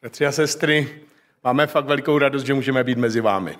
Bratři 0.00 0.26
a 0.26 0.32
sestry, 0.32 1.00
máme 1.44 1.66
fakt 1.66 1.84
velikou 1.84 2.18
radost, 2.18 2.44
že 2.44 2.54
můžeme 2.54 2.84
být 2.84 2.98
mezi 2.98 3.20
vámi. 3.20 3.58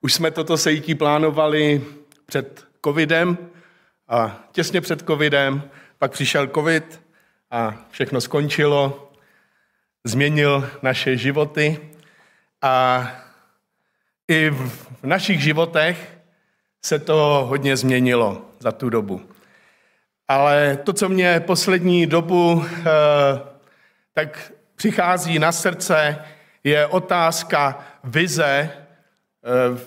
Už 0.00 0.14
jsme 0.14 0.30
toto 0.30 0.56
sejítí 0.56 0.94
plánovali 0.94 1.84
před 2.26 2.66
covidem 2.84 3.38
a 4.08 4.44
těsně 4.52 4.80
před 4.80 5.02
covidem, 5.06 5.62
pak 5.98 6.12
přišel 6.12 6.46
covid 6.46 7.00
a 7.50 7.86
všechno 7.90 8.20
skončilo, 8.20 9.12
změnil 10.04 10.70
naše 10.82 11.16
životy 11.16 11.90
a 12.62 13.06
i 14.28 14.50
v 14.50 14.88
našich 15.02 15.42
životech 15.42 16.18
se 16.84 16.98
to 16.98 17.46
hodně 17.48 17.76
změnilo 17.76 18.44
za 18.58 18.72
tu 18.72 18.90
dobu. 18.90 19.22
Ale 20.28 20.76
to, 20.76 20.92
co 20.92 21.08
mě 21.08 21.40
poslední 21.40 22.06
dobu 22.06 22.64
eh, 22.66 22.82
tak 24.14 24.52
přichází 24.80 25.38
na 25.38 25.52
srdce, 25.52 26.18
je 26.64 26.86
otázka 26.86 27.84
vize 28.04 28.44
eh, 28.44 28.70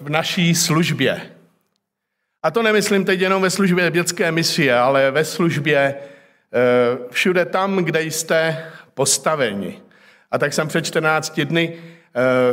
v 0.02 0.10
naší 0.10 0.56
službě. 0.56 1.22
A 2.44 2.52
to 2.52 2.64
nemyslím 2.64 3.06
teď 3.06 3.22
jenom 3.22 3.42
ve 3.42 3.50
službě 3.50 3.92
dětské 3.92 4.32
misie, 4.32 4.78
ale 4.78 5.12
ve 5.12 5.26
službě 5.26 5.96
eh, 5.96 6.98
všude 7.12 7.46
tam, 7.46 7.78
kde 7.78 8.04
jste 8.04 8.66
postaveni. 8.94 9.82
A 10.32 10.38
tak 10.38 10.54
jsem 10.54 10.68
před 10.68 10.86
14 10.86 11.40
dny 11.40 11.78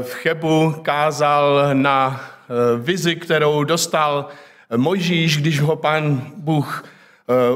v 0.02 0.14
Chebu 0.14 0.74
kázal 0.82 1.70
na 1.72 2.20
vizi, 2.78 3.16
kterou 3.16 3.64
dostal 3.64 4.28
Mojžíš, 4.76 5.38
když 5.38 5.60
ho 5.60 5.76
pan 5.76 6.32
Bůh 6.36 6.84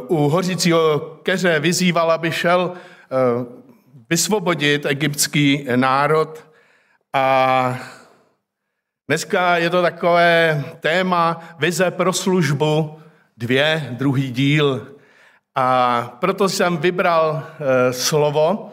u 0.08 0.28
hořícího 0.28 0.98
keře 1.22 1.60
vyzýval, 1.60 2.10
aby 2.10 2.32
šel 2.32 2.72
vysvobodit 4.10 4.86
egyptský 4.86 5.66
národ. 5.76 6.44
A 7.12 7.78
dneska 9.08 9.58
je 9.58 9.70
to 9.70 9.82
takové 9.82 10.64
téma 10.80 11.40
vize 11.58 11.90
pro 11.90 12.12
službu, 12.12 12.98
dvě, 13.36 13.88
druhý 13.90 14.30
díl. 14.30 14.86
A 15.54 16.02
proto 16.20 16.48
jsem 16.48 16.76
vybral 16.76 17.42
e, 17.42 17.92
slovo, 17.92 18.72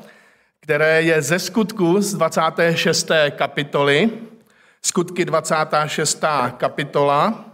které 0.60 1.02
je 1.02 1.22
ze 1.22 1.40
skutku 1.40 2.02
z 2.02 2.14
26. 2.14 3.12
kapitoly, 3.30 4.10
skutky 4.82 5.26
26. 5.26 6.24
kapitola, 6.58 7.46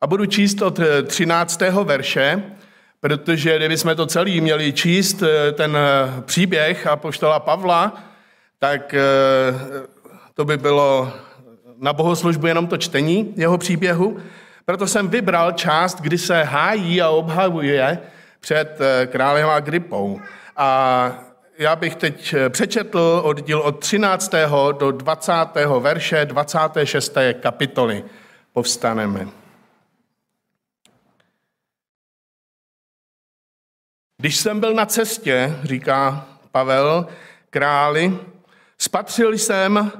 a 0.00 0.06
budu 0.06 0.26
číst 0.26 0.62
od 0.62 0.80
13. 1.06 1.60
verše 1.84 2.42
Protože 3.00 3.56
kdybychom 3.56 3.96
to 3.96 4.06
celý 4.06 4.40
měli 4.40 4.72
číst, 4.72 5.22
eh, 5.22 5.52
ten 5.52 5.76
eh, 5.76 6.22
příběh 6.22 6.86
a 6.86 6.96
poštola 6.96 7.40
Pavla, 7.40 8.02
tak 8.58 8.94
eh, 8.94 9.00
to 10.34 10.44
by 10.44 10.56
bylo 10.56 11.12
na 11.78 11.92
bohoslužbu 11.92 12.46
jenom 12.46 12.66
to 12.66 12.76
čtení 12.76 13.34
jeho 13.36 13.58
příběhu. 13.58 14.18
Proto 14.64 14.86
jsem 14.86 15.08
vybral 15.08 15.52
část, 15.52 16.00
kdy 16.00 16.18
se 16.18 16.42
hájí 16.42 17.02
a 17.02 17.08
obhavuje 17.08 17.98
před 18.40 18.78
králem 19.06 19.48
Agripou. 19.48 20.20
A 20.56 21.12
já 21.58 21.76
bych 21.76 21.96
teď 21.96 22.34
přečetl 22.48 23.20
oddíl 23.24 23.60
od 23.60 23.78
13. 23.78 24.32
do 24.78 24.90
20. 24.90 25.32
verše 25.80 26.24
26. 26.24 27.16
kapitoly. 27.40 28.04
Povstaneme. 28.52 29.39
Když 34.20 34.36
jsem 34.36 34.60
byl 34.60 34.74
na 34.74 34.86
cestě, 34.86 35.56
říká 35.62 36.26
Pavel 36.52 37.06
králi, 37.50 38.18
spatřil 38.78 39.32
jsem 39.32 39.92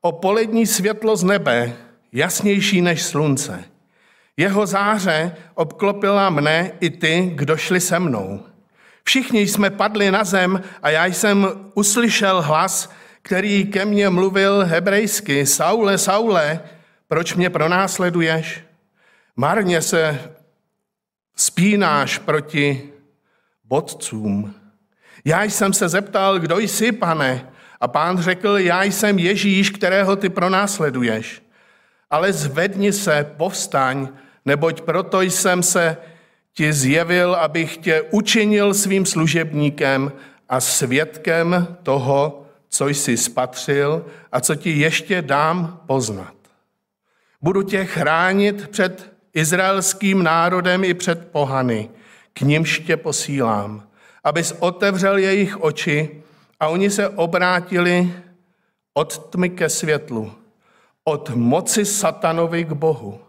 o 0.00 0.12
polední 0.12 0.66
světlo 0.66 1.16
z 1.16 1.24
nebe, 1.24 1.72
jasnější 2.12 2.80
než 2.80 3.02
slunce. 3.02 3.64
Jeho 4.36 4.66
záře 4.66 5.36
obklopila 5.54 6.30
mne 6.30 6.72
i 6.80 6.90
ty, 6.90 7.32
kdo 7.34 7.56
šli 7.56 7.80
se 7.80 7.98
mnou. 7.98 8.42
Všichni 9.04 9.40
jsme 9.46 9.70
padli 9.70 10.10
na 10.10 10.24
zem 10.24 10.62
a 10.82 10.90
já 10.90 11.06
jsem 11.06 11.48
uslyšel 11.74 12.42
hlas, 12.42 12.92
který 13.22 13.66
ke 13.66 13.84
mně 13.84 14.10
mluvil 14.10 14.64
hebrejsky. 14.64 15.46
Saule, 15.46 15.98
Saule, 15.98 16.60
proč 17.08 17.34
mě 17.34 17.50
pronásleduješ? 17.50 18.60
Marně 19.36 19.82
se 19.82 20.20
spínáš 21.36 22.18
proti 22.18 22.92
vodcům. 23.70 24.54
Já 25.24 25.42
jsem 25.42 25.72
se 25.72 25.88
zeptal, 25.88 26.38
kdo 26.38 26.58
jsi, 26.58 26.92
pane? 26.92 27.48
A 27.80 27.88
pán 27.88 28.22
řekl, 28.22 28.58
já 28.58 28.82
jsem 28.82 29.18
Ježíš, 29.18 29.70
kterého 29.70 30.16
ty 30.16 30.28
pronásleduješ. 30.28 31.42
Ale 32.10 32.32
zvedni 32.32 32.92
se, 32.92 33.34
povstaň, 33.36 34.08
neboť 34.44 34.80
proto 34.80 35.22
jsem 35.22 35.62
se 35.62 35.96
ti 36.52 36.72
zjevil, 36.72 37.34
abych 37.34 37.76
tě 37.76 38.02
učinil 38.10 38.74
svým 38.74 39.06
služebníkem 39.06 40.12
a 40.48 40.60
svědkem 40.60 41.76
toho, 41.82 42.46
co 42.68 42.88
jsi 42.88 43.16
spatřil 43.16 44.06
a 44.32 44.40
co 44.40 44.54
ti 44.54 44.70
ještě 44.70 45.22
dám 45.22 45.80
poznat. 45.86 46.34
Budu 47.42 47.62
tě 47.62 47.84
chránit 47.84 48.68
před 48.68 49.12
izraelským 49.34 50.22
národem 50.22 50.84
i 50.84 50.94
před 50.94 51.28
pohany, 51.28 51.90
k 52.38 52.40
nímž 52.40 52.80
tě 52.80 52.96
posílám, 52.96 53.88
abys 54.24 54.54
otevřel 54.58 55.18
jejich 55.18 55.60
oči 55.60 56.22
a 56.60 56.68
oni 56.68 56.90
se 56.90 57.08
obrátili 57.08 58.12
od 58.94 59.30
tmy 59.30 59.50
ke 59.50 59.68
světlu, 59.68 60.32
od 61.04 61.30
moci 61.30 61.84
satanovi 61.84 62.64
k 62.64 62.72
Bohu 62.72 63.20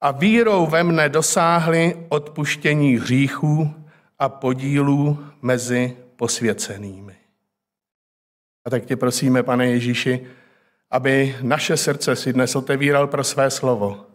a 0.00 0.10
vírou 0.10 0.66
ve 0.66 0.82
mne 0.82 1.08
dosáhli 1.08 2.06
odpuštění 2.08 2.96
hříchů 2.96 3.74
a 4.18 4.28
podílů 4.28 5.24
mezi 5.42 5.96
posvěcenými. 6.16 7.16
A 8.64 8.70
tak 8.70 8.84
tě 8.84 8.96
prosíme, 8.96 9.42
pane 9.42 9.66
Ježíši, 9.66 10.26
aby 10.90 11.36
naše 11.42 11.76
srdce 11.76 12.16
si 12.16 12.32
dnes 12.32 12.56
otevíral 12.56 13.06
pro 13.06 13.24
své 13.24 13.50
slovo, 13.50 14.06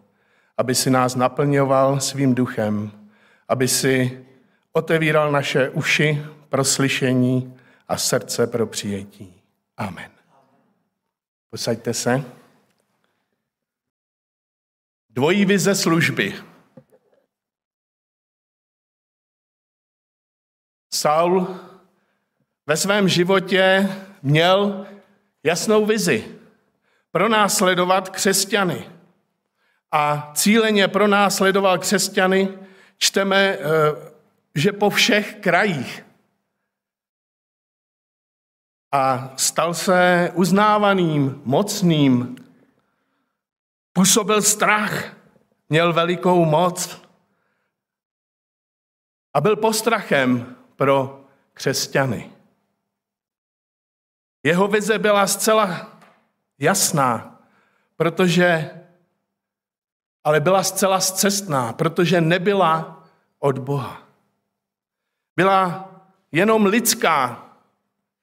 aby 0.56 0.74
si 0.74 0.90
nás 0.90 1.14
naplňoval 1.14 2.00
svým 2.00 2.34
duchem, 2.34 2.97
aby 3.48 3.68
si 3.68 4.24
otevíral 4.72 5.32
naše 5.32 5.70
uši 5.70 6.24
pro 6.48 6.64
slyšení 6.64 7.58
a 7.88 7.96
srdce 7.96 8.46
pro 8.46 8.66
přijetí. 8.66 9.42
Amen. 9.76 10.10
Posaďte 11.50 11.94
se. 11.94 12.24
Dvojí 15.10 15.44
vize 15.44 15.74
služby. 15.74 16.34
Saul 20.94 21.60
ve 22.66 22.76
svém 22.76 23.08
životě 23.08 23.88
měl 24.22 24.86
jasnou 25.42 25.86
vizi. 25.86 26.38
Pronásledovat 27.10 28.08
křesťany. 28.08 28.90
A 29.92 30.32
cíleně 30.34 30.88
pronásledoval 30.88 31.78
křesťany 31.78 32.58
čteme, 32.98 33.36
eh, 33.36 33.58
že 34.54 34.72
po 34.72 34.90
všech 34.90 35.34
krajích. 35.40 36.04
A 38.92 39.34
stal 39.36 39.74
se 39.74 40.30
uznávaným, 40.34 41.42
mocným, 41.44 42.36
působil 43.92 44.42
strach, 44.42 45.16
měl 45.68 45.92
velikou 45.92 46.44
moc 46.44 47.02
a 49.34 49.40
byl 49.40 49.56
postrachem 49.56 50.56
pro 50.76 51.24
křesťany. 51.52 52.32
Jeho 54.42 54.68
vize 54.68 54.98
byla 54.98 55.26
zcela 55.26 56.00
jasná, 56.58 57.40
protože 57.96 58.70
ale 60.28 60.40
byla 60.40 60.62
zcela 60.62 61.00
zcestná, 61.00 61.72
protože 61.72 62.20
nebyla 62.20 63.02
od 63.38 63.58
Boha. 63.58 64.02
Byla 65.36 65.90
jenom 66.32 66.66
lidská, 66.66 67.48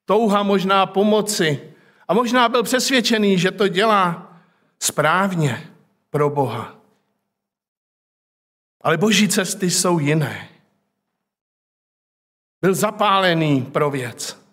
touha 0.05 0.43
možná 0.43 0.85
pomoci 0.85 1.73
a 2.07 2.13
možná 2.13 2.49
byl 2.49 2.63
přesvědčený, 2.63 3.39
že 3.39 3.51
to 3.51 3.67
dělá 3.67 4.37
správně 4.79 5.73
pro 6.09 6.29
Boha. 6.29 6.75
Ale 8.81 8.97
boží 8.97 9.29
cesty 9.29 9.69
jsou 9.71 9.99
jiné. 9.99 10.49
Byl 12.61 12.75
zapálený 12.75 13.61
pro 13.65 13.89
věc. 13.91 14.45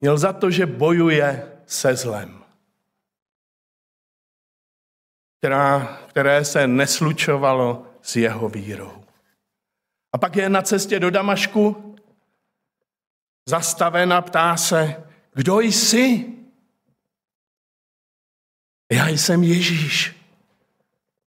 Měl 0.00 0.18
za 0.18 0.32
to, 0.32 0.50
že 0.50 0.66
bojuje 0.66 1.55
se 1.66 1.96
zlem, 1.96 2.44
která, 5.38 5.96
které 6.08 6.44
se 6.44 6.66
neslučovalo 6.66 7.86
s 8.02 8.16
jeho 8.16 8.48
vírou. 8.48 9.04
A 10.12 10.18
pak 10.18 10.36
je 10.36 10.48
na 10.48 10.62
cestě 10.62 11.00
do 11.00 11.10
Damašku 11.10 11.96
zastaven 13.48 14.12
a 14.12 14.22
ptá 14.22 14.56
se, 14.56 15.04
kdo 15.34 15.60
jsi? 15.60 16.32
Já 18.92 19.08
jsem 19.08 19.42
Ježíš. 19.42 20.16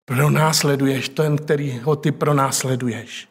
Pronásleduješ 0.05 1.09
ten, 1.09 1.37
který 1.37 1.79
ho 1.79 1.95
ty 1.95 2.11
pronásleduješ. 2.11 3.29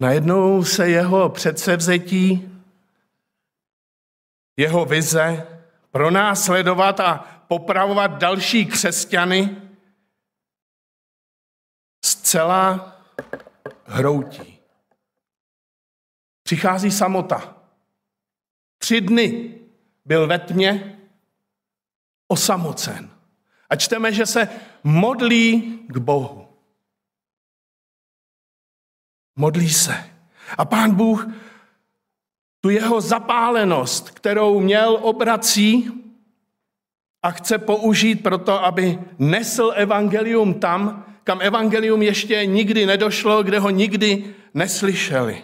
Najednou 0.00 0.64
se 0.64 0.88
jeho 0.88 1.28
předsevzetí, 1.28 2.55
jeho 4.56 4.84
vize 4.84 5.46
pronásledovat 5.90 7.00
a 7.00 7.18
popravovat 7.48 8.18
další 8.18 8.66
křesťany 8.66 9.62
zcela 12.04 12.96
hroutí. 13.84 14.58
Přichází 16.42 16.90
samota. 16.90 17.56
Tři 18.78 19.00
dny 19.00 19.60
byl 20.04 20.26
ve 20.26 20.38
tmě 20.38 21.00
osamocen. 22.28 23.10
A 23.70 23.76
čteme, 23.76 24.12
že 24.12 24.26
se 24.26 24.48
modlí 24.84 25.78
k 25.88 25.96
Bohu. 25.96 26.48
Modlí 29.36 29.70
se. 29.70 30.10
A 30.58 30.64
pán 30.64 30.94
Bůh 30.94 31.26
tu 32.66 32.70
jeho 32.70 33.00
zapálenost, 33.00 34.10
kterou 34.10 34.60
měl, 34.60 34.98
obrací 35.02 35.90
a 37.22 37.30
chce 37.30 37.58
použít 37.58 38.22
proto, 38.22 38.64
aby 38.64 38.98
nesl 39.18 39.72
evangelium 39.76 40.54
tam, 40.54 41.06
kam 41.24 41.38
evangelium 41.42 42.02
ještě 42.02 42.46
nikdy 42.46 42.86
nedošlo, 42.86 43.42
kde 43.42 43.58
ho 43.58 43.70
nikdy 43.70 44.34
neslyšeli. 44.54 45.42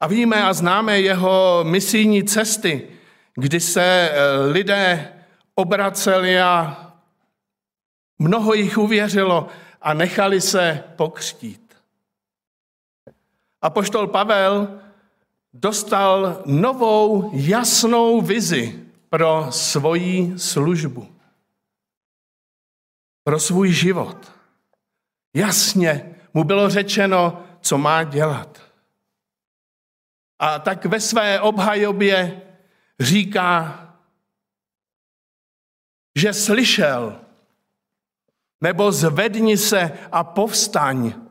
A 0.00 0.06
víme 0.06 0.44
a 0.44 0.52
známe 0.52 1.00
jeho 1.00 1.64
misijní 1.64 2.24
cesty, 2.24 2.88
kdy 3.34 3.60
se 3.60 3.82
eh, 3.82 4.36
lidé 4.52 5.12
obraceli 5.54 6.40
a 6.40 6.76
mnoho 8.18 8.54
jich 8.54 8.78
uvěřilo 8.78 9.48
a 9.82 9.94
nechali 9.94 10.40
se 10.40 10.84
pokřtít. 10.96 11.65
A 13.66 13.70
poštol 13.70 14.06
Pavel 14.06 14.78
dostal 15.50 16.42
novou 16.46 17.30
jasnou 17.34 18.20
vizi 18.20 18.86
pro 19.10 19.50
svoji 19.50 20.38
službu, 20.38 21.16
pro 23.24 23.40
svůj 23.40 23.72
život. 23.72 24.32
Jasně 25.34 26.14
mu 26.34 26.44
bylo 26.44 26.70
řečeno, 26.70 27.42
co 27.60 27.78
má 27.78 28.04
dělat. 28.04 28.62
A 30.38 30.58
tak 30.58 30.86
ve 30.86 31.00
své 31.00 31.40
obhajobě 31.40 32.42
říká, 33.00 33.82
že 36.18 36.32
slyšel, 36.32 37.20
nebo 38.60 38.92
zvedni 38.92 39.56
se 39.56 39.98
a 40.12 40.24
povstaň, 40.24 41.25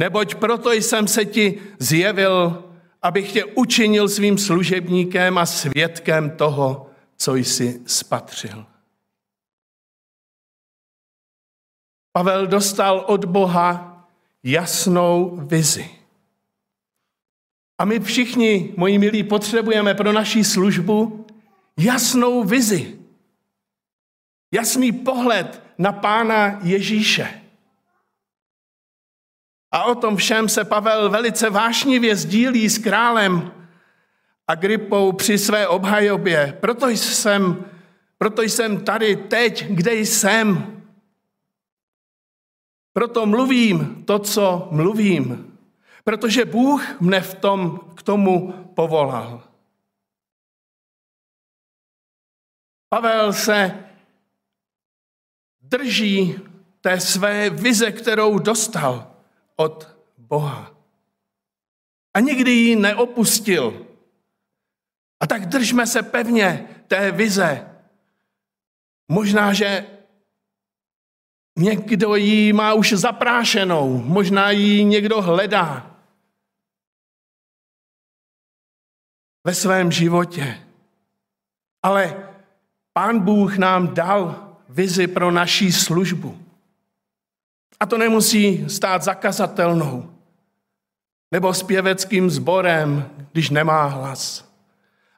neboť 0.00 0.34
proto 0.34 0.72
jsem 0.72 1.08
se 1.08 1.24
ti 1.24 1.60
zjevil, 1.78 2.64
abych 3.02 3.32
tě 3.32 3.44
učinil 3.44 4.08
svým 4.08 4.38
služebníkem 4.38 5.38
a 5.38 5.46
svědkem 5.46 6.30
toho, 6.30 6.90
co 7.16 7.36
jsi 7.36 7.80
spatřil. 7.86 8.66
Pavel 12.12 12.46
dostal 12.46 13.04
od 13.06 13.24
Boha 13.24 14.06
jasnou 14.42 15.36
vizi. 15.36 15.90
A 17.78 17.84
my 17.84 18.00
všichni, 18.00 18.74
moji 18.76 18.98
milí, 18.98 19.22
potřebujeme 19.22 19.94
pro 19.94 20.12
naší 20.12 20.44
službu 20.44 21.26
jasnou 21.76 22.44
vizi. 22.44 22.98
Jasný 24.52 24.92
pohled 24.92 25.62
na 25.78 25.92
Pána 25.92 26.60
Ježíše. 26.62 27.40
A 29.72 29.84
o 29.84 29.94
tom 29.94 30.16
všem 30.16 30.48
se 30.48 30.64
Pavel 30.64 31.10
velice 31.10 31.50
vášnivě 31.50 32.16
sdílí 32.16 32.68
s 32.68 32.78
králem 32.78 33.52
Agripou 34.48 35.12
při 35.12 35.38
své 35.38 35.68
obhajobě. 35.68 36.58
Proto 36.60 36.88
jsem, 36.88 37.64
proto 38.18 38.42
jsem 38.42 38.84
tady 38.84 39.16
teď, 39.16 39.66
kde 39.70 39.94
jsem. 39.94 40.76
Proto 42.92 43.26
mluvím 43.26 44.04
to, 44.04 44.18
co 44.18 44.68
mluvím. 44.70 45.56
Protože 46.04 46.44
Bůh 46.44 47.00
mne 47.00 47.20
v 47.20 47.34
tom 47.34 47.80
k 47.94 48.02
tomu 48.02 48.52
povolal. 48.74 49.42
Pavel 52.88 53.32
se 53.32 53.84
drží 55.60 56.34
té 56.80 57.00
své 57.00 57.50
vize, 57.50 57.92
kterou 57.92 58.38
dostal 58.38 59.09
od 59.60 59.96
Boha. 60.18 60.74
A 62.14 62.20
nikdy 62.20 62.50
ji 62.50 62.76
neopustil. 62.76 63.86
A 65.20 65.26
tak 65.26 65.46
držme 65.46 65.86
se 65.86 66.02
pevně 66.02 66.68
té 66.88 67.12
vize. 67.12 67.68
Možná, 69.08 69.52
že 69.52 69.86
někdo 71.58 72.16
ji 72.16 72.52
má 72.52 72.74
už 72.74 72.92
zaprášenou, 72.92 73.98
možná 73.98 74.50
ji 74.50 74.84
někdo 74.84 75.22
hledá. 75.22 75.90
ve 79.44 79.54
svém 79.54 79.92
životě. 79.92 80.66
Ale 81.82 82.28
Pán 82.92 83.20
Bůh 83.20 83.58
nám 83.58 83.94
dal 83.94 84.56
vizi 84.68 85.06
pro 85.06 85.30
naší 85.30 85.72
službu. 85.72 86.38
A 87.80 87.86
to 87.86 87.98
nemusí 87.98 88.64
stát 88.68 89.02
zakazatelnou 89.02 90.10
nebo 91.30 91.54
zpěveckým 91.54 92.30
sborem, 92.30 93.10
když 93.32 93.50
nemá 93.50 93.84
hlas. 93.84 94.50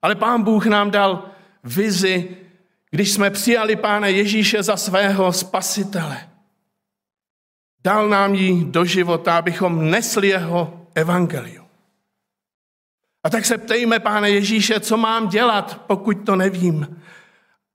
Ale 0.02 0.14
Pán 0.14 0.42
Bůh 0.42 0.66
nám 0.66 0.90
dal 0.90 1.24
vizi, 1.64 2.36
když 2.90 3.12
jsme 3.12 3.30
přijali 3.30 3.76
Pána 3.76 4.06
Ježíše 4.06 4.62
za 4.62 4.76
svého 4.76 5.32
spasitele. 5.32 6.28
Dal 7.84 8.08
nám 8.08 8.34
ji 8.34 8.64
do 8.64 8.84
života, 8.84 9.36
abychom 9.36 9.90
nesli 9.90 10.28
jeho 10.28 10.86
evangelium. 10.94 11.66
A 13.24 13.30
tak 13.30 13.44
se 13.44 13.58
ptejme, 13.58 13.98
pane 13.98 14.30
Ježíše, 14.30 14.80
co 14.80 14.96
mám 14.96 15.28
dělat, 15.28 15.80
pokud 15.86 16.14
to 16.26 16.36
nevím. 16.36 17.02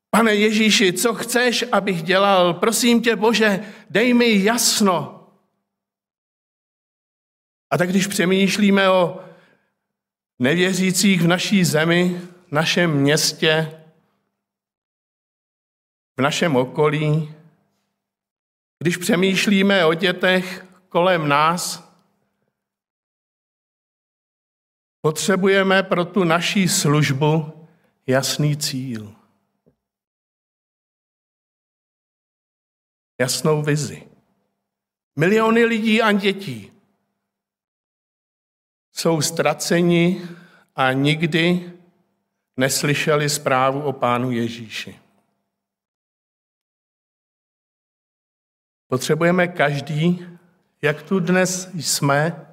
Pane 0.10 0.36
Ježíši, 0.36 0.94
co 0.94 1.14
chceš, 1.14 1.66
abych 1.72 2.04
dělal? 2.04 2.54
Prosím 2.54 3.02
tě, 3.02 3.16
Bože, 3.16 3.74
dej 3.90 4.14
mi 4.14 4.44
jasno. 4.44 5.28
A 7.72 7.78
tak 7.78 7.90
když 7.90 8.08
přemýšlíme 8.08 8.90
o 8.90 9.24
nevěřících 10.40 11.22
v 11.22 11.28
naší 11.28 11.64
zemi, 11.64 12.22
v 12.48 12.52
našem 12.52 12.92
městě, 12.92 13.82
v 16.18 16.22
našem 16.22 16.56
okolí, 16.56 17.36
když 18.80 18.98
přemýšlíme 18.98 19.86
o 19.86 19.94
dětech 19.94 20.66
kolem 20.90 21.28
nás, 21.28 21.88
Potřebujeme 25.08 25.84
pro 25.84 26.06
tu 26.06 26.24
naší 26.24 26.68
službu 26.68 27.54
jasný 28.08 28.58
cíl. 28.58 29.17
Jasnou 33.20 33.62
vizi. 33.62 34.08
Miliony 35.16 35.66
lidí 35.66 36.02
a 36.02 36.12
dětí 36.12 36.72
jsou 38.98 39.22
ztraceni 39.22 40.22
a 40.76 40.92
nikdy 40.92 41.74
neslyšeli 42.58 43.30
zprávu 43.30 43.82
o 43.82 43.94
Pánu 43.94 44.32
Ježíši. 44.32 45.00
Potřebujeme 48.88 49.48
každý, 49.48 50.28
jak 50.82 51.04
tu 51.04 51.20
dnes 51.20 51.70
jsme, 51.74 52.48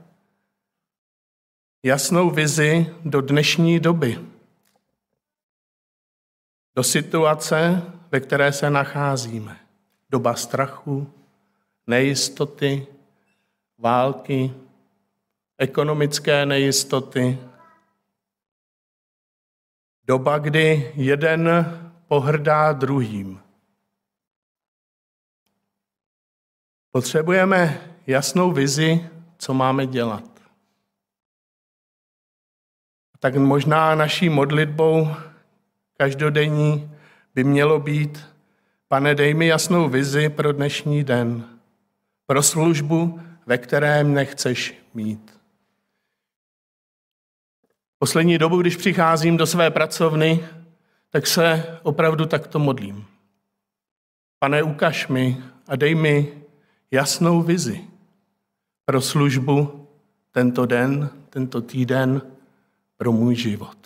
jasnou 1.82 2.30
vizi 2.30 2.94
do 3.04 3.20
dnešní 3.20 3.80
doby, 3.80 4.28
do 6.76 6.82
situace, 6.82 7.82
ve 8.10 8.20
které 8.20 8.52
se 8.52 8.70
nacházíme. 8.70 9.63
Doba 10.14 10.34
strachu, 10.34 11.12
nejistoty, 11.86 12.86
války, 13.78 14.54
ekonomické 15.58 16.46
nejistoty. 16.46 17.38
Doba, 20.04 20.38
kdy 20.38 20.92
jeden 20.94 21.50
pohrdá 22.08 22.72
druhým. 22.72 23.40
Potřebujeme 26.90 27.90
jasnou 28.06 28.52
vizi, 28.52 29.10
co 29.38 29.54
máme 29.54 29.86
dělat. 29.86 30.40
Tak 33.18 33.36
možná 33.36 33.94
naší 33.94 34.28
modlitbou 34.28 35.08
každodenní 35.98 36.90
by 37.34 37.44
mělo 37.44 37.80
být, 37.80 38.33
pane, 38.94 39.14
dej 39.14 39.34
mi 39.34 39.46
jasnou 39.46 39.88
vizi 39.88 40.28
pro 40.28 40.52
dnešní 40.52 41.04
den, 41.04 41.48
pro 42.26 42.42
službu, 42.42 43.20
ve 43.46 43.58
kterém 43.58 44.14
nechceš 44.14 44.74
mít. 44.94 45.38
Poslední 47.98 48.38
dobu, 48.38 48.60
když 48.60 48.76
přicházím 48.76 49.36
do 49.36 49.46
své 49.46 49.70
pracovny, 49.70 50.48
tak 51.10 51.26
se 51.26 51.78
opravdu 51.82 52.26
takto 52.26 52.58
modlím. 52.58 53.06
Pane, 54.38 54.62
ukaž 54.62 55.08
mi 55.08 55.42
a 55.68 55.76
dej 55.76 55.94
mi 55.94 56.42
jasnou 56.90 57.42
vizi 57.42 57.84
pro 58.84 59.00
službu 59.00 59.88
tento 60.30 60.66
den, 60.66 61.10
tento 61.30 61.60
týden, 61.62 62.22
pro 62.96 63.12
můj 63.12 63.34
život. 63.34 63.83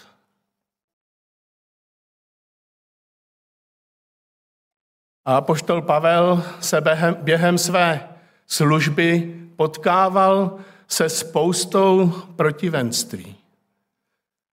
A 5.29 5.41
poštol 5.41 5.83
Pavel 5.83 6.45
se 6.61 6.81
během, 6.81 7.17
během 7.21 7.59
své 7.59 8.09
služby 8.47 9.35
potkával 9.57 10.59
se 10.87 11.09
spoustou 11.09 12.13
protivenství. 12.37 13.37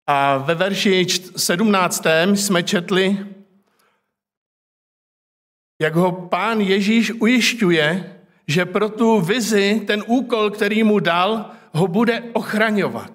A 0.07 0.37
ve 0.37 0.55
verši 0.55 1.07
17. 1.37 2.03
jsme 2.33 2.63
četli, 2.63 3.17
jak 5.81 5.95
ho 5.95 6.11
pán 6.11 6.61
Ježíš 6.61 7.11
ujišťuje, 7.11 8.15
že 8.47 8.65
pro 8.65 8.89
tu 8.89 9.21
vizi, 9.21 9.81
ten 9.87 10.03
úkol, 10.07 10.51
který 10.51 10.83
mu 10.83 10.99
dal, 10.99 11.51
ho 11.71 11.87
bude 11.87 12.23
ochraňovat. 12.33 13.11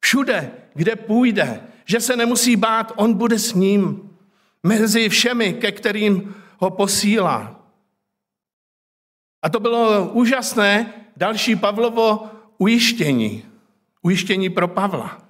Všude, 0.00 0.50
kde 0.74 0.96
půjde, 0.96 1.60
že 1.84 2.00
se 2.00 2.16
nemusí 2.16 2.56
bát, 2.56 2.92
on 2.96 3.14
bude 3.14 3.38
s 3.38 3.54
ním. 3.54 4.10
Mezi 4.62 5.08
všemi, 5.08 5.52
ke 5.52 5.72
kterým 5.72 6.34
ho 6.58 6.70
posílá. 6.70 7.62
A 9.42 9.48
to 9.48 9.60
bylo 9.60 10.08
úžasné 10.08 10.94
další 11.16 11.56
Pavlovo 11.56 12.30
ujištění. 12.58 13.44
Ujištění 14.02 14.50
pro 14.50 14.68
Pavla. 14.68 15.22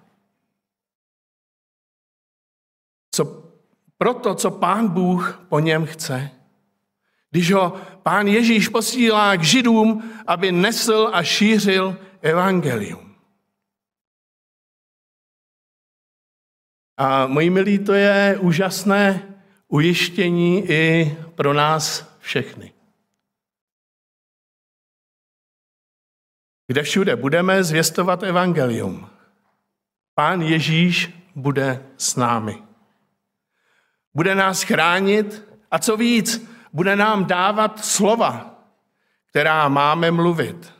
Co, 3.11 3.25
pro 3.99 4.15
to, 4.15 4.35
co 4.35 4.51
pán 4.51 4.89
Bůh 4.89 5.47
po 5.49 5.61
něm 5.61 5.87
chce. 5.87 6.31
Když 7.31 7.53
ho 7.53 7.81
pán 8.03 8.27
Ježíš 8.27 8.69
posílá 8.69 9.37
k 9.37 9.43
židům, 9.43 10.13
aby 10.27 10.53
nesl 10.53 11.11
a 11.13 11.23
šířil 11.23 11.99
evangelium. 12.23 13.17
A 16.97 17.27
moji 17.27 17.51
milí, 17.51 17.79
to 17.79 17.93
je 17.93 18.39
úžasné 18.41 19.36
ujištění 19.69 20.71
i 20.71 21.17
pro 21.35 21.53
nás 21.53 22.17
všechny. 22.19 22.73
Kde 26.67 26.83
všude 26.83 27.17
budeme 27.17 27.65
zvěstovat 27.65 28.23
evangelium. 28.23 29.11
Pán 30.15 30.43
Ježíš 30.43 31.11
bude 31.35 31.87
s 31.97 32.17
námi. 32.17 32.63
Bude 34.15 34.35
nás 34.35 34.63
chránit 34.63 35.49
a 35.71 35.79
co 35.79 35.97
víc, 35.97 36.51
bude 36.73 36.97
nám 36.97 37.25
dávat 37.25 37.85
slova, 37.85 38.61
která 39.27 39.69
máme 39.69 40.11
mluvit. 40.11 40.73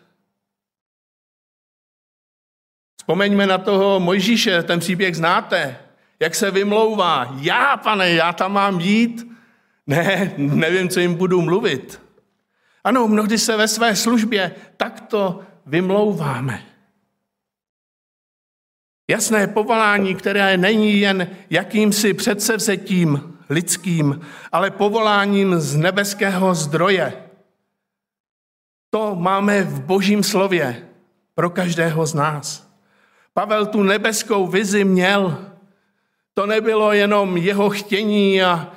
Vzpomeňme 2.97 3.47
na 3.47 3.59
toho 3.59 4.01
Mojžíše, 4.01 4.63
ten 4.63 4.81
příběh 4.81 5.17
znáte, 5.17 5.86
jak 6.21 6.35
se 6.35 6.51
vymlouvá. 6.51 7.37
Já, 7.41 7.77
pane, 7.77 8.11
já 8.11 8.33
tam 8.33 8.53
mám 8.53 8.81
jít? 8.81 9.33
Ne, 9.87 10.35
nevím, 10.37 10.89
co 10.89 11.01
jim 11.01 11.15
budu 11.15 11.43
mluvit. 11.43 12.03
Ano, 12.85 13.09
mnohdy 13.09 13.39
se 13.39 13.57
ve 13.57 13.69
své 13.69 13.97
službě 13.97 14.55
takto 14.77 15.41
vymlouváme. 15.67 16.63
Jasné 19.11 19.47
povolání, 19.47 20.15
které 20.15 20.57
není 20.57 21.01
jen 21.01 21.31
jakýmsi 21.51 22.15
předsevzetím 22.15 23.39
lidským, 23.51 24.21
ale 24.53 24.71
povoláním 24.71 25.61
z 25.61 25.77
nebeského 25.77 26.55
zdroje. 26.55 27.23
To 28.91 29.15
máme 29.15 29.63
v 29.63 29.81
božím 29.81 30.23
slově 30.23 30.89
pro 31.35 31.51
každého 31.51 32.07
z 32.07 32.15
nás. 32.15 32.71
Pavel 33.35 33.67
tu 33.67 33.83
nebeskou 33.83 34.47
vizi 34.47 34.85
měl. 34.85 35.51
To 36.39 36.47
nebylo 36.47 36.93
jenom 36.93 37.37
jeho 37.37 37.71
chtění 37.71 38.43
a 38.43 38.73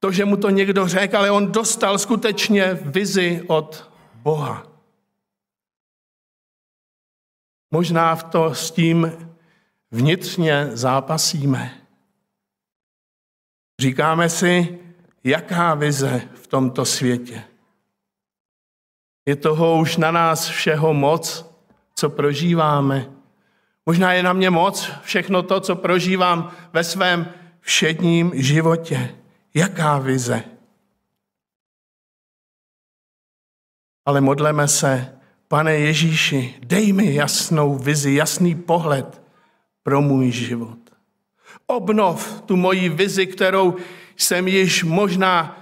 to, 0.00 0.12
že 0.12 0.24
mu 0.24 0.36
to 0.36 0.50
někdo 0.50 0.88
řekl, 0.88 1.16
ale 1.16 1.30
on 1.30 1.52
dostal 1.52 1.98
skutečně 1.98 2.74
vizi 2.74 3.44
od 3.48 3.92
Boha. 4.14 4.66
Možná 7.70 8.14
v 8.16 8.24
to 8.24 8.54
s 8.54 8.70
tím 8.70 9.12
vnitřně 9.90 10.70
zápasíme. 10.72 11.80
Říkáme 13.80 14.28
si, 14.28 14.78
jaká 15.24 15.74
vize 15.74 16.28
v 16.34 16.46
tomto 16.46 16.84
světě. 16.84 17.44
Je 19.26 19.36
toho 19.36 19.78
už 19.78 19.96
na 19.96 20.10
nás 20.10 20.48
všeho 20.48 20.94
moc, 20.94 21.50
co 21.94 22.10
prožíváme. 22.10 23.21
Možná 23.86 24.12
je 24.12 24.22
na 24.22 24.32
mě 24.32 24.50
moc 24.50 24.90
všechno 25.02 25.42
to, 25.42 25.60
co 25.60 25.76
prožívám 25.76 26.52
ve 26.72 26.84
svém 26.84 27.26
všedním 27.60 28.32
životě. 28.34 29.14
Jaká 29.54 29.98
vize? 29.98 30.42
Ale 34.06 34.20
modleme 34.20 34.68
se, 34.68 35.18
pane 35.48 35.74
Ježíši, 35.74 36.54
dej 36.62 36.92
mi 36.92 37.14
jasnou 37.14 37.78
vizi, 37.78 38.14
jasný 38.14 38.54
pohled 38.54 39.22
pro 39.82 40.02
můj 40.02 40.30
život. 40.30 40.78
Obnov 41.66 42.40
tu 42.40 42.56
moji 42.56 42.88
vizi, 42.88 43.26
kterou 43.26 43.76
jsem 44.16 44.48
již 44.48 44.84
možná, 44.84 45.58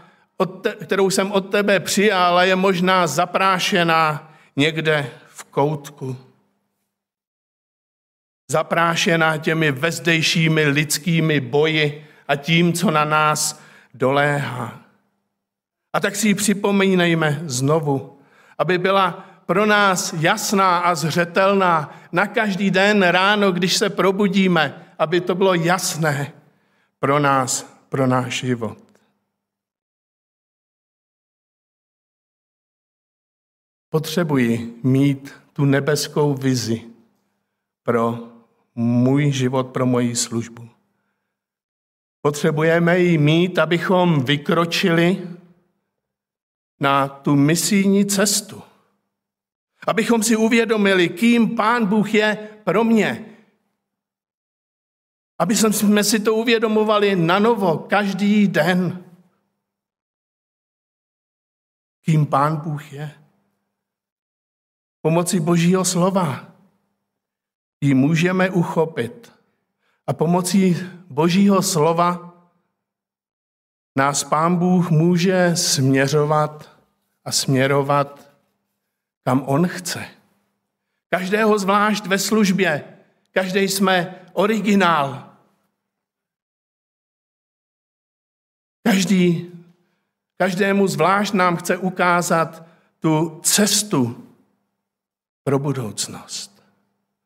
te, 0.60 0.72
kterou 0.72 1.10
jsem 1.10 1.32
od 1.32 1.50
tebe 1.50 1.80
přijal, 1.80 2.38
a 2.38 2.44
je 2.44 2.56
možná 2.56 3.06
zaprášená 3.06 4.32
někde 4.56 5.10
v 5.28 5.44
koutku. 5.44 6.16
Zaprášená 8.50 9.36
těmi 9.36 9.72
vezdejšími 9.72 10.66
lidskými 10.66 11.40
boji 11.40 12.06
a 12.28 12.36
tím, 12.36 12.72
co 12.72 12.90
na 12.90 13.04
nás 13.04 13.62
doléhá. 13.94 14.80
A 15.92 16.00
tak 16.00 16.16
si 16.16 16.28
ji 16.28 16.34
připomínejme 16.34 17.42
znovu, 17.44 18.18
aby 18.58 18.78
byla 18.78 19.10
pro 19.46 19.66
nás 19.66 20.12
jasná 20.12 20.78
a 20.78 20.94
zřetelná 20.94 21.94
na 22.12 22.26
každý 22.26 22.70
den 22.70 23.02
ráno, 23.02 23.52
když 23.52 23.76
se 23.76 23.90
probudíme, 23.90 24.86
aby 24.98 25.20
to 25.20 25.34
bylo 25.34 25.54
jasné 25.54 26.32
pro 26.98 27.18
nás, 27.18 27.82
pro 27.88 28.06
náš 28.06 28.40
život. 28.40 28.78
Potřebuji 33.90 34.80
mít 34.82 35.34
tu 35.52 35.64
nebeskou 35.64 36.34
vizi 36.34 36.82
pro 37.82 38.29
můj 38.80 39.30
život, 39.30 39.66
pro 39.66 39.86
moji 39.86 40.16
službu. 40.16 40.68
Potřebujeme 42.22 42.98
ji 42.98 43.18
mít, 43.18 43.58
abychom 43.58 44.24
vykročili 44.24 45.28
na 46.80 47.08
tu 47.08 47.36
misijní 47.36 48.06
cestu. 48.06 48.62
Abychom 49.86 50.22
si 50.22 50.36
uvědomili, 50.36 51.08
kým 51.08 51.56
Pán 51.56 51.86
Bůh 51.86 52.14
je 52.14 52.48
pro 52.64 52.84
mě, 52.84 53.26
aby 55.38 55.56
jsme 55.56 56.04
si 56.04 56.20
to 56.20 56.34
uvědomovali 56.34 57.16
na 57.16 57.38
novo, 57.38 57.78
každý 57.78 58.48
den. 58.48 59.04
Kým 62.04 62.26
Pán 62.26 62.56
Bůh 62.56 62.92
je. 62.92 63.14
Pomocí 65.02 65.40
Božího 65.40 65.84
slova 65.84 66.49
ji 67.80 67.94
můžeme 67.94 68.50
uchopit. 68.50 69.32
A 70.06 70.12
pomocí 70.12 70.76
Božího 71.08 71.62
slova 71.62 72.34
nás 73.96 74.24
Pán 74.24 74.56
Bůh 74.56 74.90
může 74.90 75.56
směřovat 75.56 76.78
a 77.24 77.32
směrovat, 77.32 78.30
kam 79.24 79.42
On 79.46 79.66
chce. 79.66 80.04
Každého 81.10 81.58
zvlášť 81.58 82.06
ve 82.06 82.18
službě, 82.18 82.84
každý 83.32 83.60
jsme 83.60 84.14
originál, 84.32 85.30
Každý, 88.82 89.52
každému 90.36 90.86
zvlášť 90.86 91.34
nám 91.34 91.56
chce 91.56 91.76
ukázat 91.76 92.66
tu 92.98 93.40
cestu, 93.42 94.26
pro 95.44 95.58
budoucnost. 95.58 96.59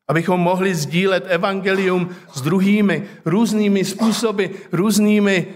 Abychom 0.07 0.39
mohli 0.39 0.75
sdílet 0.75 1.23
evangelium 1.27 2.15
s 2.33 2.41
druhými 2.41 3.07
různými 3.25 3.85
způsoby, 3.85 4.45
různými 4.71 5.53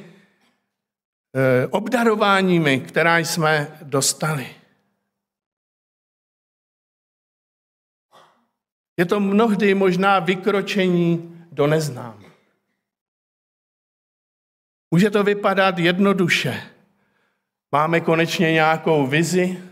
eh, 1.35 1.67
obdarováními, 1.67 2.79
která 2.79 3.17
jsme 3.17 3.79
dostali. 3.83 4.47
Je 8.97 9.05
to 9.05 9.19
mnohdy 9.19 9.73
možná 9.73 10.19
vykročení 10.19 11.35
do 11.51 11.67
neznám. 11.67 12.23
Může 14.91 15.09
to 15.09 15.23
vypadat 15.23 15.79
jednoduše. 15.79 16.63
Máme 17.71 18.01
konečně 18.01 18.51
nějakou 18.51 19.07
vizi, 19.07 19.63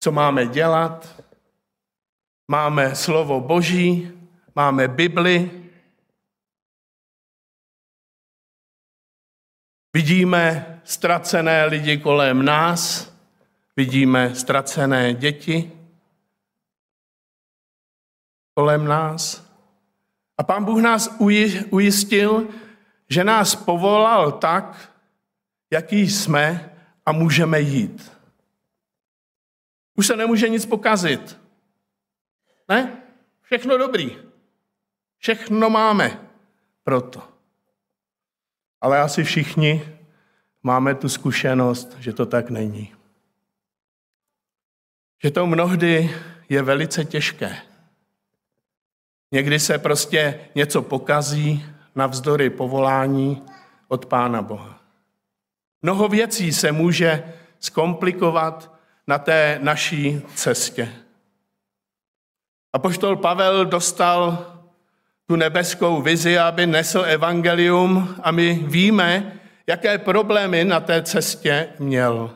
co 0.00 0.12
máme 0.12 0.46
dělat, 0.46 1.22
máme 2.48 2.96
slovo 2.96 3.40
Boží, 3.40 4.12
máme 4.54 4.88
Bibli, 4.88 5.50
vidíme 9.94 10.80
ztracené 10.84 11.64
lidi 11.64 11.98
kolem 11.98 12.44
nás, 12.44 13.14
vidíme 13.76 14.34
ztracené 14.34 15.14
děti 15.14 15.72
kolem 18.54 18.84
nás. 18.84 19.44
A 20.38 20.42
pán 20.42 20.64
Bůh 20.64 20.82
nás 20.82 21.16
ujistil, 21.70 22.48
že 23.08 23.24
nás 23.24 23.54
povolal 23.54 24.32
tak, 24.32 24.92
jaký 25.70 26.10
jsme 26.10 26.76
a 27.06 27.12
můžeme 27.12 27.60
jít. 27.60 28.12
Už 29.94 30.06
se 30.06 30.16
nemůže 30.16 30.48
nic 30.48 30.66
pokazit. 30.66 31.43
Ne? 32.68 33.02
Všechno 33.42 33.78
dobrý. 33.78 34.18
Všechno 35.18 35.70
máme 35.70 36.28
proto. 36.84 37.22
Ale 38.80 39.00
asi 39.00 39.24
všichni 39.24 39.98
máme 40.62 40.94
tu 40.94 41.08
zkušenost, 41.08 41.96
že 41.98 42.12
to 42.12 42.26
tak 42.26 42.50
není. 42.50 42.94
Že 45.22 45.30
to 45.30 45.46
mnohdy 45.46 46.10
je 46.48 46.62
velice 46.62 47.04
těžké. 47.04 47.56
Někdy 49.32 49.60
se 49.60 49.78
prostě 49.78 50.48
něco 50.54 50.82
pokazí 50.82 51.66
navzdory 51.94 52.50
povolání 52.50 53.42
od 53.88 54.06
Pána 54.06 54.42
Boha. 54.42 54.80
Mnoho 55.82 56.08
věcí 56.08 56.52
se 56.52 56.72
může 56.72 57.32
zkomplikovat 57.58 58.74
na 59.06 59.18
té 59.18 59.58
naší 59.62 60.22
cestě. 60.34 61.03
A 62.74 62.78
poštol 62.78 63.16
Pavel 63.16 63.64
dostal 63.70 64.50
tu 65.26 65.36
nebeskou 65.36 66.02
vizi, 66.02 66.38
aby 66.38 66.66
nesl 66.66 67.04
evangelium 67.06 68.18
a 68.22 68.30
my 68.30 68.54
víme, 68.54 69.38
jaké 69.66 69.98
problémy 69.98 70.64
na 70.64 70.80
té 70.80 71.02
cestě 71.02 71.68
měl. 71.78 72.30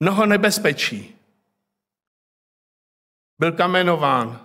Mnoho 0.00 0.26
nebezpečí. 0.26 1.16
Byl 3.38 3.52
kamenován, 3.52 4.40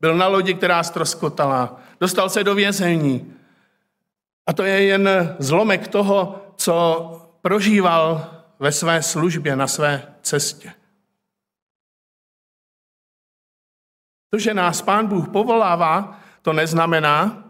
byl 0.00 0.16
na 0.16 0.26
lodi, 0.26 0.54
která 0.54 0.82
stroskotala, 0.82 1.80
dostal 2.00 2.28
se 2.28 2.44
do 2.44 2.54
vězení. 2.54 3.34
A 4.46 4.52
to 4.52 4.62
je 4.62 4.84
jen 4.84 5.36
zlomek 5.38 5.88
toho, 5.88 6.42
co 6.56 7.10
prožíval 7.42 8.30
ve 8.58 8.72
své 8.72 9.02
službě, 9.02 9.56
na 9.56 9.66
své 9.66 10.14
cestě. 10.22 10.72
To, 14.36 14.40
že 14.40 14.54
nás 14.54 14.82
Pán 14.82 15.06
Bůh 15.06 15.28
povolává, 15.28 16.20
to 16.42 16.52
neznamená, 16.52 17.44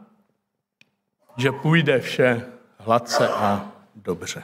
že 1.37 1.53
půjde 1.53 2.01
vše 2.01 2.47
hladce 2.79 3.29
a 3.29 3.73
dobře. 3.95 4.43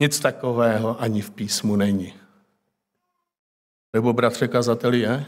Nic 0.00 0.20
takového 0.20 1.00
ani 1.00 1.22
v 1.22 1.30
písmu 1.30 1.76
není. 1.76 2.14
Nebo 3.92 4.12
bratře 4.12 4.48
kazateli 4.48 5.00
je? 5.00 5.26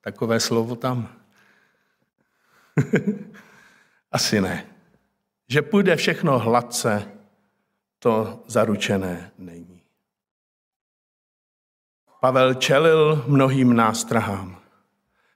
Takové 0.00 0.40
slovo 0.40 0.76
tam? 0.76 1.08
Asi 4.12 4.40
ne. 4.40 4.66
Že 5.48 5.62
půjde 5.62 5.96
všechno 5.96 6.38
hladce, 6.38 7.12
to 7.98 8.44
zaručené 8.46 9.30
není. 9.38 9.73
Pavel 12.24 12.54
čelil 12.54 13.24
mnohým 13.26 13.76
nástrahám. 13.76 14.56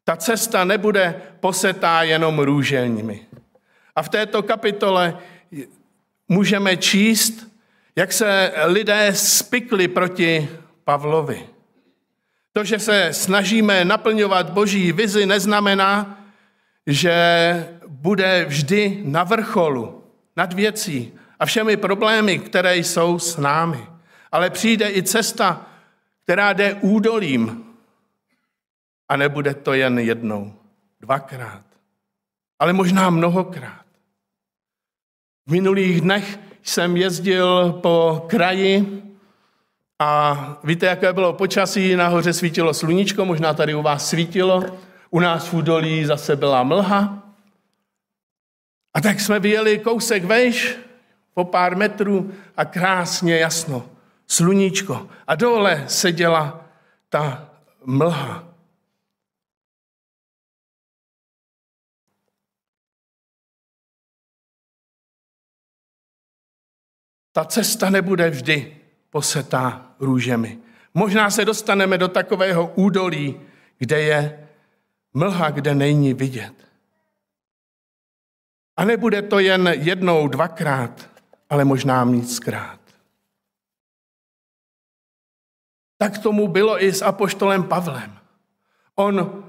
Ta 0.05 0.17
cesta 0.17 0.65
nebude 0.65 1.23
posetá 1.41 2.03
jenom 2.03 2.39
růženími. 2.39 3.21
A 3.97 4.03
v 4.03 4.09
této 4.09 4.43
kapitole 4.43 5.19
můžeme 6.29 6.77
číst, 6.77 7.53
jak 7.97 8.13
se 8.13 8.53
lidé 8.65 9.15
spikli 9.15 9.89
proti 9.89 10.49
Pavlovi. 10.85 11.47
To, 12.53 12.65
že 12.65 12.79
se 12.79 13.09
snažíme 13.13 13.85
naplňovat 13.85 14.51
boží 14.51 14.93
vizi, 14.93 15.27
neznamená, 15.27 16.19
že 16.87 17.15
bude 17.87 18.45
vždy 18.49 19.01
na 19.05 19.25
vrcholu, 19.25 20.05
nad 20.37 20.53
věcí 20.53 21.13
a 21.41 21.47
všemi 21.47 21.77
problémy, 21.77 22.39
které 22.39 22.77
jsou 22.77 23.19
s 23.19 23.37
námi. 23.37 23.87
Ale 24.33 24.51
přijde 24.51 24.91
i 24.91 25.03
cesta, 25.03 25.68
která 26.29 26.53
jde 26.53 26.75
údolím. 26.75 27.65
A 29.09 29.17
nebude 29.17 29.55
to 29.55 29.73
jen 29.73 29.99
jednou, 29.99 30.55
dvakrát, 31.01 31.65
ale 32.59 32.73
možná 32.73 33.11
mnohokrát. 33.11 33.85
V 35.47 35.53
minulých 35.53 36.01
dnech 36.01 36.39
jsem 36.63 36.97
jezdil 36.97 37.73
po 37.73 38.27
kraji 38.29 39.03
a 39.99 40.37
víte, 40.65 40.87
jaké 40.87 41.13
bylo 41.13 41.33
počasí, 41.33 41.97
nahoře 41.97 42.33
svítilo 42.33 42.75
sluníčko, 42.75 43.25
možná 43.25 43.55
tady 43.55 43.75
u 43.75 43.83
vás 43.83 44.09
svítilo, 44.09 44.65
u 45.11 45.21
nás 45.21 45.49
v 45.49 45.55
údolí 45.55 46.05
zase 46.05 46.37
byla 46.37 46.63
mlha. 46.63 47.23
A 48.95 49.01
tak 49.01 49.21
jsme 49.21 49.41
vyjeli 49.41 49.79
kousek 49.79 50.25
vejš, 50.25 50.77
po 51.35 51.45
pár 51.45 51.77
metrů 51.77 52.33
a 52.57 52.65
krásně 52.65 53.39
jasno, 53.39 53.98
sluníčko. 54.29 55.09
A 55.27 55.35
dole 55.35 55.85
seděla 55.89 56.65
ta 57.09 57.51
mlha. 57.85 58.49
Ta 67.33 67.45
cesta 67.45 67.91
nebude 67.91 68.31
vždy 68.31 68.77
posetá 69.11 69.95
růžemi. 70.01 70.59
Možná 70.95 71.31
se 71.31 71.45
dostaneme 71.45 71.99
do 71.99 72.09
takového 72.09 72.73
údolí, 72.75 73.41
kde 73.79 74.01
je 74.03 74.49
mlha, 75.15 75.51
kde 75.51 75.75
není 75.75 76.15
vidět. 76.15 76.55
A 78.77 78.85
nebude 78.85 79.23
to 79.23 79.39
jen 79.39 79.69
jednou, 79.69 80.29
dvakrát, 80.29 81.11
ale 81.51 81.65
možná 81.65 82.05
víckrát. 82.05 82.78
Tak 85.99 86.19
tomu 86.19 86.49
bylo 86.49 86.85
i 86.85 86.93
s 86.93 87.03
apoštolem 87.03 87.65
Pavlem. 87.65 88.19
On 88.95 89.45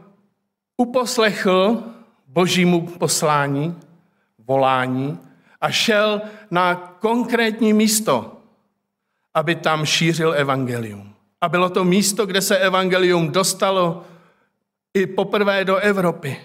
uposlechl 0.77 1.83
božímu 2.27 2.87
poslání, 2.87 3.75
volání 4.37 5.19
a 5.61 5.71
šel 5.71 6.21
na 6.51 6.75
konkrétní 6.75 7.73
místo, 7.73 8.37
aby 9.33 9.55
tam 9.55 9.85
šířil 9.85 10.33
evangelium. 10.33 11.13
A 11.41 11.49
bylo 11.49 11.69
to 11.69 11.83
místo, 11.83 12.25
kde 12.25 12.41
se 12.41 12.57
evangelium 12.57 13.31
dostalo 13.31 14.05
i 14.93 15.07
poprvé 15.07 15.65
do 15.65 15.75
Evropy. 15.75 16.37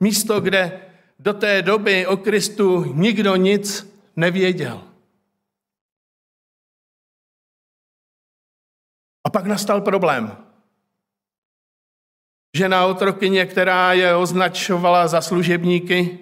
Místo, 0.00 0.40
kde 0.40 0.80
do 1.18 1.32
té 1.32 1.62
doby 1.62 2.06
o 2.06 2.16
Kristu 2.16 2.84
nikdo 2.94 3.36
nic 3.36 3.94
nevěděl. 4.16 4.80
A 9.30 9.32
pak 9.32 9.46
nastal 9.46 9.80
problém. 9.80 10.36
Žena 12.56 12.86
otrokyně, 12.86 13.46
která 13.46 13.92
je 13.92 14.14
označovala 14.14 15.08
za 15.08 15.20
služebníky, 15.20 16.18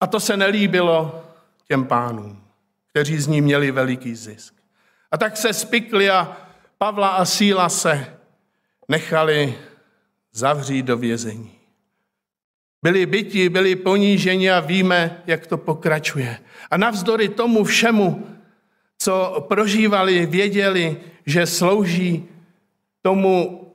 a 0.00 0.06
to 0.06 0.20
se 0.20 0.36
nelíbilo 0.36 1.24
těm 1.68 1.84
pánům, 1.84 2.44
kteří 2.90 3.18
z 3.18 3.26
ní 3.26 3.40
měli 3.40 3.70
veliký 3.70 4.14
zisk. 4.14 4.54
A 5.10 5.18
tak 5.18 5.36
se 5.36 5.52
spikli 5.52 6.10
a 6.10 6.36
Pavla 6.78 7.08
a 7.08 7.24
Síla 7.24 7.68
se 7.68 8.18
nechali 8.88 9.58
zavřít 10.32 10.82
do 10.82 10.96
vězení. 10.96 11.50
Byli 12.82 13.06
byti, 13.06 13.48
byli 13.48 13.76
poníženi 13.76 14.50
a 14.50 14.60
víme, 14.60 15.22
jak 15.26 15.46
to 15.46 15.58
pokračuje. 15.58 16.38
A 16.70 16.76
navzdory 16.76 17.28
tomu 17.28 17.64
všemu 17.64 18.35
co 18.98 19.44
prožívali, 19.48 20.26
věděli, 20.26 21.00
že 21.26 21.46
slouží 21.46 22.28
tomu 23.02 23.66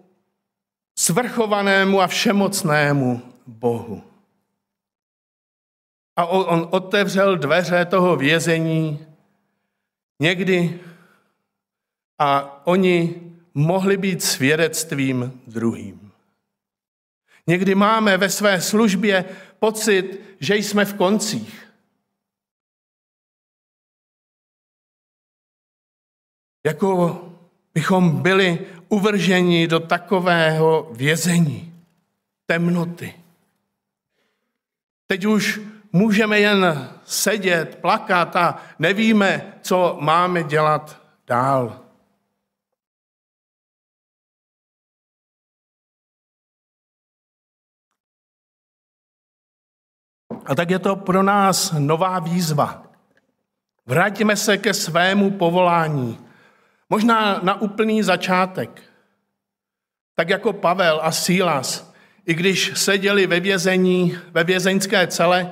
svrchovanému 0.97 2.01
a 2.01 2.07
všemocnému 2.07 3.21
Bohu. 3.47 4.03
A 6.15 6.25
on 6.25 6.67
otevřel 6.71 7.37
dveře 7.37 7.85
toho 7.85 8.15
vězení 8.15 9.05
někdy 10.19 10.79
a 12.19 12.61
oni 12.67 13.21
mohli 13.53 13.97
být 13.97 14.23
svědectvím 14.23 15.41
druhým. 15.47 16.11
Někdy 17.47 17.75
máme 17.75 18.17
ve 18.17 18.29
své 18.29 18.61
službě 18.61 19.25
pocit, 19.59 20.21
že 20.39 20.55
jsme 20.55 20.85
v 20.85 20.93
koncích. 20.93 21.70
Jako 26.65 27.21
bychom 27.73 28.21
byli 28.21 28.67
uvrženi 28.89 29.67
do 29.67 29.79
takového 29.79 30.89
vězení, 30.91 31.83
temnoty. 32.45 33.13
Teď 35.07 35.25
už 35.25 35.61
můžeme 35.91 36.39
jen 36.39 36.89
sedět, 37.05 37.75
plakat 37.81 38.35
a 38.35 38.61
nevíme, 38.79 39.53
co 39.61 39.97
máme 40.01 40.43
dělat 40.43 41.01
dál. 41.27 41.81
A 50.45 50.55
tak 50.55 50.69
je 50.69 50.79
to 50.79 50.95
pro 50.95 51.23
nás 51.23 51.71
nová 51.79 52.19
výzva. 52.19 52.83
Vrátíme 53.85 54.35
se 54.35 54.57
ke 54.57 54.73
svému 54.73 55.31
povolání. 55.31 56.30
Možná 56.91 57.39
na 57.43 57.61
úplný 57.61 58.03
začátek. 58.03 58.83
Tak 60.15 60.29
jako 60.29 60.53
Pavel 60.53 60.99
a 61.03 61.11
Sílas, 61.11 61.93
i 62.25 62.33
když 62.33 62.71
seděli 62.75 63.27
ve 63.27 63.39
vězení, 63.39 64.17
ve 64.31 64.43
vězeňské 64.43 65.07
cele, 65.07 65.51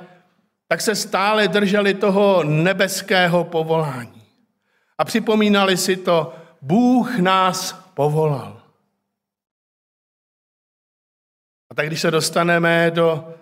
tak 0.67 0.81
se 0.81 0.95
stále 0.95 1.47
drželi 1.47 1.93
toho 1.93 2.43
nebeského 2.43 3.43
povolání. 3.43 4.23
A 4.97 5.05
připomínali 5.05 5.77
si 5.77 5.97
to, 5.97 6.35
Bůh 6.61 7.19
nás 7.19 7.73
povolal. 7.93 8.61
A 11.71 11.75
tak 11.75 11.87
když 11.87 12.01
se 12.01 12.11
dostaneme 12.11 12.91
do 12.91 13.33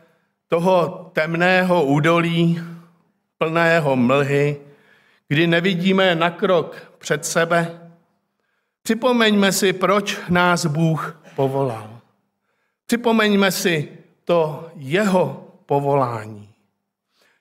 toho 0.48 1.10
temného 1.14 1.86
údolí, 1.86 2.62
plného 3.38 3.96
mlhy, 3.96 4.62
kdy 5.28 5.48
nevidíme 5.48 6.16
na 6.16 6.30
krok 6.30 6.94
před 6.98 7.26
sebe, 7.26 7.87
připomeňme 8.88 9.52
si, 9.52 9.74
proč 9.74 10.18
nás 10.30 10.66
Bůh 10.66 11.22
povolal. 11.36 12.00
Připomeňme 12.86 13.52
si 13.52 13.98
to 14.24 14.72
jeho 14.76 15.52
povolání. 15.66 16.50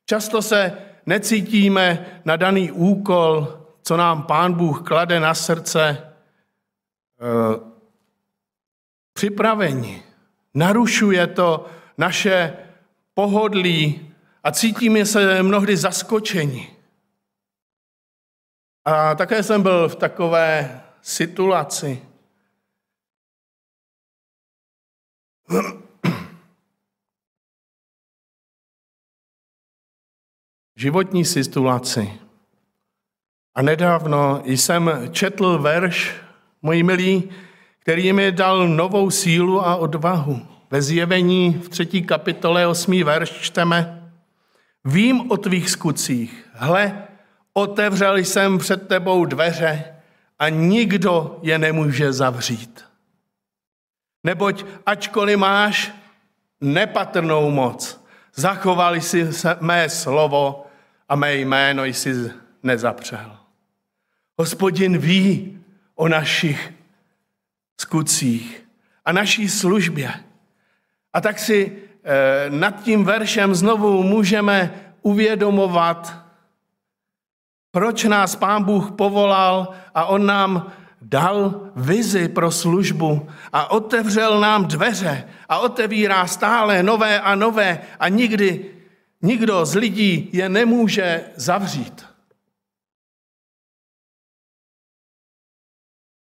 Často 0.06 0.42
se 0.42 0.78
necítíme 1.06 2.06
na 2.24 2.37
daný 2.37 2.72
úkol, 2.72 3.62
co 3.82 3.96
nám 3.96 4.22
Pán 4.22 4.52
Bůh 4.52 4.82
klade 4.88 5.20
na 5.20 5.35
srdce, 5.35 6.12
eh, 7.20 7.61
připraveni. 9.12 10.02
Narušuje 10.54 11.26
to 11.26 11.66
naše 11.98 12.56
pohodlí 13.14 14.12
a 14.44 14.50
cítíme 14.50 15.06
se 15.06 15.42
mnohdy 15.42 15.76
zaskočeni. 15.76 16.76
A 18.85 19.14
také 19.14 19.42
jsem 19.42 19.62
byl 19.62 19.88
v 19.88 19.96
takové 19.96 20.80
situaci. 21.06 22.02
životní 30.76 31.24
situaci. 31.24 32.12
A 33.54 33.62
nedávno 33.62 34.42
jsem 34.44 34.90
četl 35.12 35.58
verš, 35.58 36.14
můj 36.62 36.82
milý, 36.82 37.30
který 37.78 38.12
mi 38.12 38.32
dal 38.32 38.68
novou 38.68 39.10
sílu 39.10 39.66
a 39.66 39.76
odvahu. 39.76 40.46
Ve 40.70 40.82
zjevení 40.82 41.54
v 41.54 41.68
třetí 41.68 42.02
kapitole 42.02 42.66
osmý 42.66 43.02
verš 43.02 43.30
čteme 43.30 43.92
Vím 44.84 45.30
o 45.30 45.36
tvých 45.36 45.70
skutcích, 45.70 46.48
hle, 46.52 47.06
otevřel 47.52 48.16
jsem 48.16 48.58
před 48.58 48.88
tebou 48.88 49.24
dveře 49.24 49.95
a 50.38 50.49
nikdo 50.49 51.38
je 51.42 51.59
nemůže 51.59 52.12
zavřít. 52.12 52.85
Neboť 54.25 54.64
ačkoliv 54.87 55.38
máš 55.38 55.92
nepatrnou 56.61 57.51
moc, 57.51 58.05
zachovali 58.35 59.01
si 59.01 59.29
mé 59.61 59.88
slovo 59.88 60.66
a 61.09 61.16
mé 61.16 61.35
jméno 61.35 61.85
jsi 61.85 62.33
nezapřel. 62.62 63.37
Hospodin 64.38 64.99
ví 64.99 65.59
o 65.94 66.09
našich 66.09 66.72
skutcích 67.81 68.66
a 69.05 69.12
naší 69.12 69.49
službě. 69.49 70.14
A 71.12 71.20
tak 71.20 71.38
si 71.38 71.72
eh, 72.05 72.51
nad 72.51 72.83
tím 72.83 73.05
veršem 73.05 73.55
znovu 73.55 74.03
můžeme 74.03 74.75
uvědomovat, 75.03 76.25
proč 77.76 78.04
nás 78.04 78.36
Pán 78.36 78.64
Bůh 78.64 78.90
povolal 78.90 79.68
a 79.94 80.04
On 80.04 80.26
nám 80.26 80.72
dal 81.02 81.70
vizi 81.76 82.28
pro 82.28 82.50
službu 82.50 83.28
a 83.52 83.70
otevřel 83.70 84.40
nám 84.40 84.64
dveře 84.64 85.28
a 85.48 85.58
otevírá 85.58 86.26
stále 86.26 86.82
nové 86.82 87.20
a 87.20 87.34
nové 87.34 87.82
a 88.00 88.08
nikdy 88.08 88.74
nikdo 89.22 89.66
z 89.66 89.74
lidí 89.74 90.30
je 90.32 90.48
nemůže 90.48 91.24
zavřít. 91.36 92.06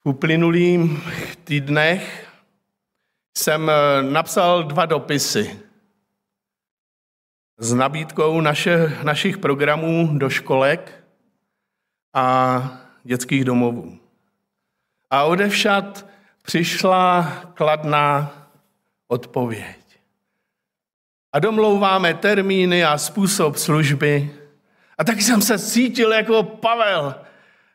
V 0.04 0.08
uplynulých 0.08 1.36
týdnech 1.44 2.28
jsem 3.36 3.70
eh, 3.70 4.02
napsal 4.02 4.64
dva 4.64 4.86
dopisy 4.86 5.60
s 7.58 7.72
nabídkou 7.72 8.40
naše, 8.40 8.98
našich 9.04 9.38
programů 9.38 10.18
do 10.18 10.30
školek 10.30 10.99
a 12.14 12.62
dětských 13.04 13.44
domovů. 13.44 13.98
A 15.10 15.24
odevšad 15.24 16.06
přišla 16.42 17.32
kladná 17.54 18.32
odpověď. 19.08 19.76
A 21.32 21.38
domlouváme 21.38 22.14
termíny 22.14 22.84
a 22.84 22.98
způsob 22.98 23.56
služby. 23.56 24.34
A 24.98 25.04
tak 25.04 25.20
jsem 25.20 25.42
se 25.42 25.58
cítil 25.58 26.12
jako 26.12 26.42
Pavel 26.42 27.14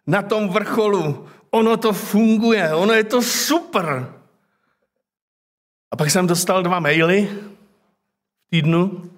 na 0.07 0.21
tom 0.21 0.49
vrcholu. 0.49 1.29
Ono 1.49 1.77
to 1.77 1.93
funguje, 1.93 2.75
ono 2.75 2.93
je 2.93 3.03
to 3.03 3.21
super. 3.21 4.13
A 5.91 5.95
pak 5.95 6.11
jsem 6.11 6.27
dostal 6.27 6.63
dva 6.63 6.79
maily 6.79 7.29
v 8.45 8.49
týdnu, 8.49 9.11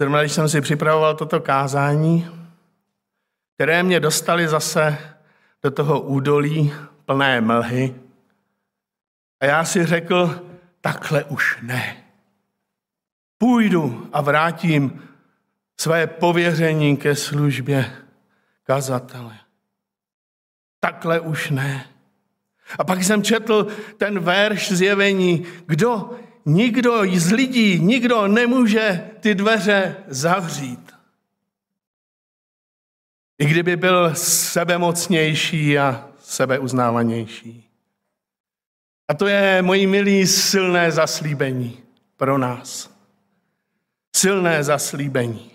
zrovna 0.00 0.20
když 0.20 0.32
jsem 0.32 0.48
si 0.48 0.60
připravoval 0.60 1.14
toto 1.14 1.40
kázání, 1.40 2.28
které 3.56 3.82
mě 3.82 4.00
dostali 4.00 4.48
zase 4.48 4.98
do 5.62 5.70
toho 5.70 6.00
údolí 6.00 6.72
plné 7.04 7.40
mlhy. 7.40 7.94
A 9.40 9.44
já 9.44 9.64
si 9.64 9.86
řekl, 9.86 10.46
takhle 10.80 11.24
už 11.24 11.58
ne. 11.62 11.96
Půjdu 13.38 14.08
a 14.12 14.20
vrátím 14.20 15.02
své 15.80 16.06
pověření 16.06 16.96
ke 16.96 17.14
službě 17.14 17.92
kazatele. 18.62 19.36
Takhle 20.80 21.20
už 21.20 21.50
ne. 21.50 21.86
A 22.78 22.84
pak 22.84 23.04
jsem 23.04 23.22
četl 23.22 23.66
ten 23.98 24.18
verš 24.18 24.72
zjevení, 24.72 25.46
kdo, 25.66 26.10
nikdo 26.44 27.02
z 27.14 27.32
lidí, 27.32 27.80
nikdo 27.80 28.26
nemůže 28.28 29.10
ty 29.20 29.34
dveře 29.34 29.96
zavřít. 30.08 30.95
I 33.38 33.46
kdyby 33.46 33.76
byl 33.76 34.14
sebemocnější 34.14 35.78
a 35.78 36.08
sebeuznávanější. 36.18 37.70
A 39.08 39.14
to 39.14 39.26
je, 39.26 39.62
moji 39.62 39.86
milí, 39.86 40.26
silné 40.26 40.92
zaslíbení 40.92 41.82
pro 42.16 42.38
nás. 42.38 42.96
Silné 44.16 44.64
zaslíbení. 44.64 45.50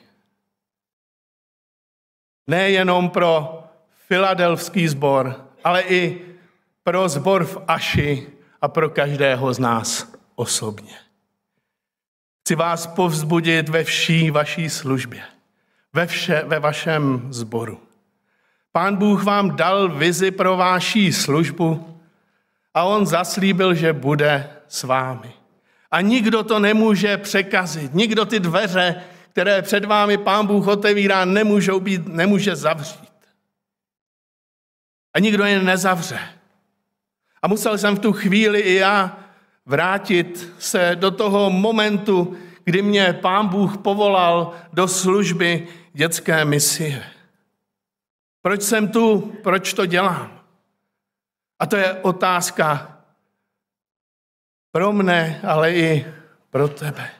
Nejenom 2.47 3.09
pro 3.09 3.63
filadelfský 4.07 4.87
sbor, 4.87 5.49
ale 5.63 5.81
i 5.81 6.25
pro 6.83 7.09
zbor 7.09 7.45
v 7.45 7.57
Aši 7.67 8.27
a 8.61 8.67
pro 8.67 8.89
každého 8.89 9.53
z 9.53 9.59
nás 9.59 10.13
osobně. 10.35 10.95
Chci 12.41 12.55
vás 12.55 12.87
povzbudit 12.87 13.69
ve 13.69 13.83
vší 13.83 14.31
vaší 14.31 14.69
službě 14.69 15.23
ve, 15.93 16.07
vše, 16.07 16.43
ve 16.45 16.59
vašem 16.59 17.27
zboru. 17.29 17.79
Pán 18.71 18.95
Bůh 18.95 19.23
vám 19.23 19.55
dal 19.55 19.89
vizi 19.89 20.31
pro 20.31 20.57
váší 20.57 21.13
službu 21.13 21.97
a 22.73 22.83
on 22.83 23.05
zaslíbil, 23.05 23.73
že 23.73 23.93
bude 23.93 24.49
s 24.67 24.83
vámi. 24.83 25.33
A 25.91 26.01
nikdo 26.01 26.43
to 26.43 26.59
nemůže 26.59 27.17
překazit. 27.17 27.93
Nikdo 27.93 28.25
ty 28.25 28.39
dveře, 28.39 29.03
které 29.31 29.61
před 29.61 29.85
vámi 29.85 30.17
pán 30.17 30.47
Bůh 30.47 30.67
otevírá, 30.67 31.25
nemůžou 31.25 31.79
být, 31.79 32.07
nemůže 32.07 32.55
zavřít. 32.55 33.11
A 35.13 35.19
nikdo 35.19 35.45
je 35.45 35.63
nezavře. 35.63 36.19
A 37.41 37.47
musel 37.47 37.77
jsem 37.77 37.95
v 37.95 37.99
tu 37.99 38.13
chvíli 38.13 38.59
i 38.59 38.73
já 38.75 39.19
vrátit 39.65 40.53
se 40.59 40.91
do 40.95 41.11
toho 41.11 41.49
momentu, 41.49 42.37
kdy 42.63 42.81
mě 42.81 43.13
pán 43.13 43.47
Bůh 43.47 43.77
povolal 43.77 44.53
do 44.73 44.87
služby 44.87 45.67
dětské 45.93 46.45
misie. 46.45 47.11
Proč 48.41 48.61
jsem 48.61 48.87
tu, 48.87 49.21
proč 49.43 49.73
to 49.73 49.85
dělám? 49.85 50.41
A 51.59 51.65
to 51.65 51.75
je 51.75 51.93
otázka 51.93 52.97
pro 54.71 54.93
mne, 54.93 55.41
ale 55.47 55.73
i 55.73 56.05
pro 56.49 56.67
tebe. 56.67 57.11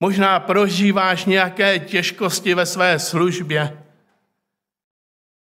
Možná 0.00 0.40
prožíváš 0.40 1.24
nějaké 1.24 1.78
těžkosti 1.78 2.54
ve 2.54 2.66
své 2.66 2.98
službě, 2.98 3.84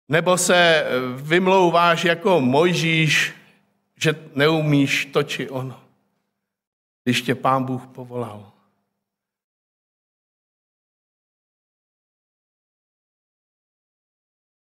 nebo 0.09 0.39
se 0.39 0.87
vymlouváš 1.17 2.05
jako 2.05 2.41
Mojžíš, 2.41 3.35
že 3.97 4.29
neumíš 4.35 5.07
to 5.07 5.23
či 5.23 5.51
ono, 5.51 5.85
když 7.05 7.23
tě 7.23 7.35
pán 7.35 7.65
Bůh 7.65 7.87
povolal. 7.87 8.54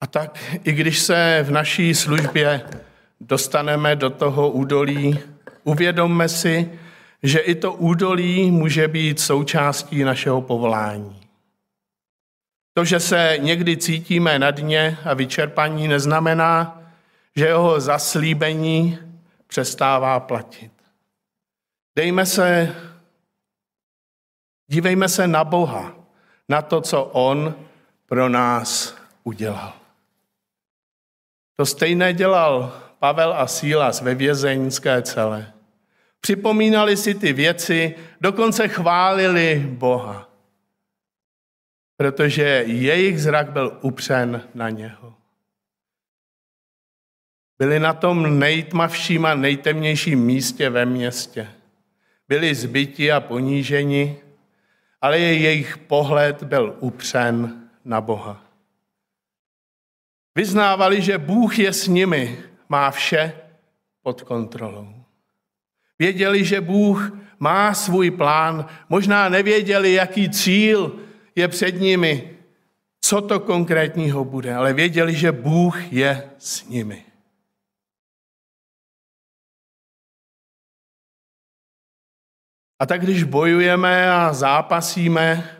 A 0.01 0.07
tak, 0.07 0.39
i 0.63 0.71
když 0.71 0.99
se 0.99 1.39
v 1.47 1.51
naší 1.51 1.95
službě 1.95 2.61
dostaneme 3.21 3.95
do 3.95 4.09
toho 4.09 4.49
údolí, 4.49 5.19
uvědomme 5.63 6.29
si, 6.29 6.79
že 7.23 7.39
i 7.39 7.55
to 7.55 7.73
údolí 7.73 8.51
může 8.51 8.87
být 8.87 9.19
součástí 9.19 10.03
našeho 10.03 10.41
povolání. 10.41 11.21
To, 12.73 12.85
že 12.85 12.99
se 12.99 13.37
někdy 13.39 13.77
cítíme 13.77 14.39
na 14.39 14.51
dně 14.51 14.97
a 15.05 15.13
vyčerpaní, 15.13 15.87
neznamená, 15.87 16.81
že 17.35 17.45
jeho 17.45 17.79
zaslíbení 17.79 18.97
přestává 19.47 20.19
platit. 20.19 20.71
Dejme 21.95 22.25
se, 22.25 22.75
dívejme 24.67 25.09
se 25.09 25.27
na 25.27 25.43
Boha, 25.43 25.95
na 26.49 26.61
to, 26.61 26.81
co 26.81 27.03
On 27.03 27.55
pro 28.05 28.29
nás 28.29 28.95
udělal. 29.23 29.78
To 31.59 31.65
stejné 31.65 32.13
dělal 32.13 32.81
Pavel 32.99 33.33
a 33.33 33.47
Sílas 33.47 34.01
ve 34.01 34.15
vězeňské 34.15 35.01
celé. 35.01 35.53
Připomínali 36.21 36.97
si 36.97 37.13
ty 37.13 37.33
věci, 37.33 37.95
dokonce 38.21 38.67
chválili 38.67 39.65
Boha, 39.69 40.29
protože 41.97 42.63
jejich 42.67 43.21
zrak 43.21 43.51
byl 43.51 43.77
upřen 43.81 44.41
na 44.53 44.69
něho. 44.69 45.13
Byli 47.57 47.79
na 47.79 47.93
tom 47.93 48.39
nejtmavším 48.39 49.25
a 49.25 49.35
nejtemnějším 49.35 50.19
místě 50.25 50.69
ve 50.69 50.85
městě. 50.85 51.51
Byli 52.27 52.55
zbyti 52.55 53.11
a 53.11 53.19
poníženi, 53.19 54.17
ale 55.01 55.19
jejich 55.19 55.77
pohled 55.77 56.43
byl 56.43 56.75
upřen 56.79 57.69
na 57.85 58.01
Boha. 58.01 58.48
Vyznávali, 60.39 61.01
že 61.01 61.17
Bůh 61.17 61.59
je 61.59 61.73
s 61.73 61.87
nimi, 61.87 62.43
má 62.69 62.91
vše 62.91 63.33
pod 64.01 64.21
kontrolou. 64.21 65.03
Věděli, 65.99 66.45
že 66.45 66.61
Bůh 66.61 67.11
má 67.39 67.73
svůj 67.73 68.11
plán, 68.11 68.65
možná 68.89 69.29
nevěděli, 69.29 69.93
jaký 69.93 70.29
cíl 70.29 70.99
je 71.35 71.47
před 71.47 71.71
nimi, 71.71 72.37
co 73.01 73.21
to 73.21 73.39
konkrétního 73.39 74.25
bude, 74.25 74.55
ale 74.55 74.73
věděli, 74.73 75.15
že 75.15 75.31
Bůh 75.31 75.93
je 75.93 76.31
s 76.37 76.63
nimi. 76.63 77.05
A 82.79 82.85
tak 82.85 83.01
když 83.01 83.23
bojujeme 83.23 84.11
a 84.11 84.33
zápasíme 84.33 85.55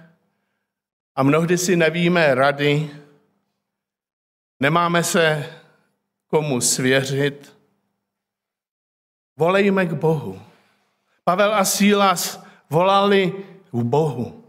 a 1.16 1.24
mnohdy 1.24 1.58
si 1.58 1.76
nevíme 1.76 2.36
rady, 2.36 2.99
nemáme 4.60 5.04
se 5.04 5.54
komu 6.28 6.62
svěřit, 6.62 7.58
volejme 9.38 9.86
k 9.86 9.94
Bohu. 9.94 10.42
Pavel 11.24 11.56
a 11.56 11.66
Sílas 11.66 12.44
volali 12.70 13.34
k 13.72 13.76
Bohu. 13.76 14.44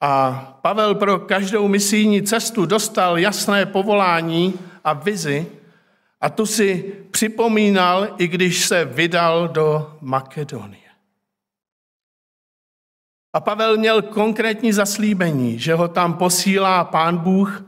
A 0.00 0.32
Pavel 0.62 0.94
pro 0.94 1.18
každou 1.18 1.68
misijní 1.68 2.22
cestu 2.22 2.66
dostal 2.66 3.18
jasné 3.18 3.66
povolání 3.66 4.54
a 4.84 4.92
vizi, 4.92 5.46
a 6.20 6.30
tu 6.30 6.46
si 6.46 6.82
připomínal, 7.10 8.08
i 8.18 8.28
když 8.28 8.66
se 8.66 8.84
vydal 8.84 9.48
do 9.48 9.98
Makedonie. 10.00 10.79
A 13.32 13.40
Pavel 13.40 13.76
měl 13.76 14.02
konkrétní 14.02 14.72
zaslíbení, 14.72 15.58
že 15.58 15.74
ho 15.74 15.88
tam 15.88 16.14
posílá 16.14 16.84
pán 16.84 17.18
Bůh 17.18 17.64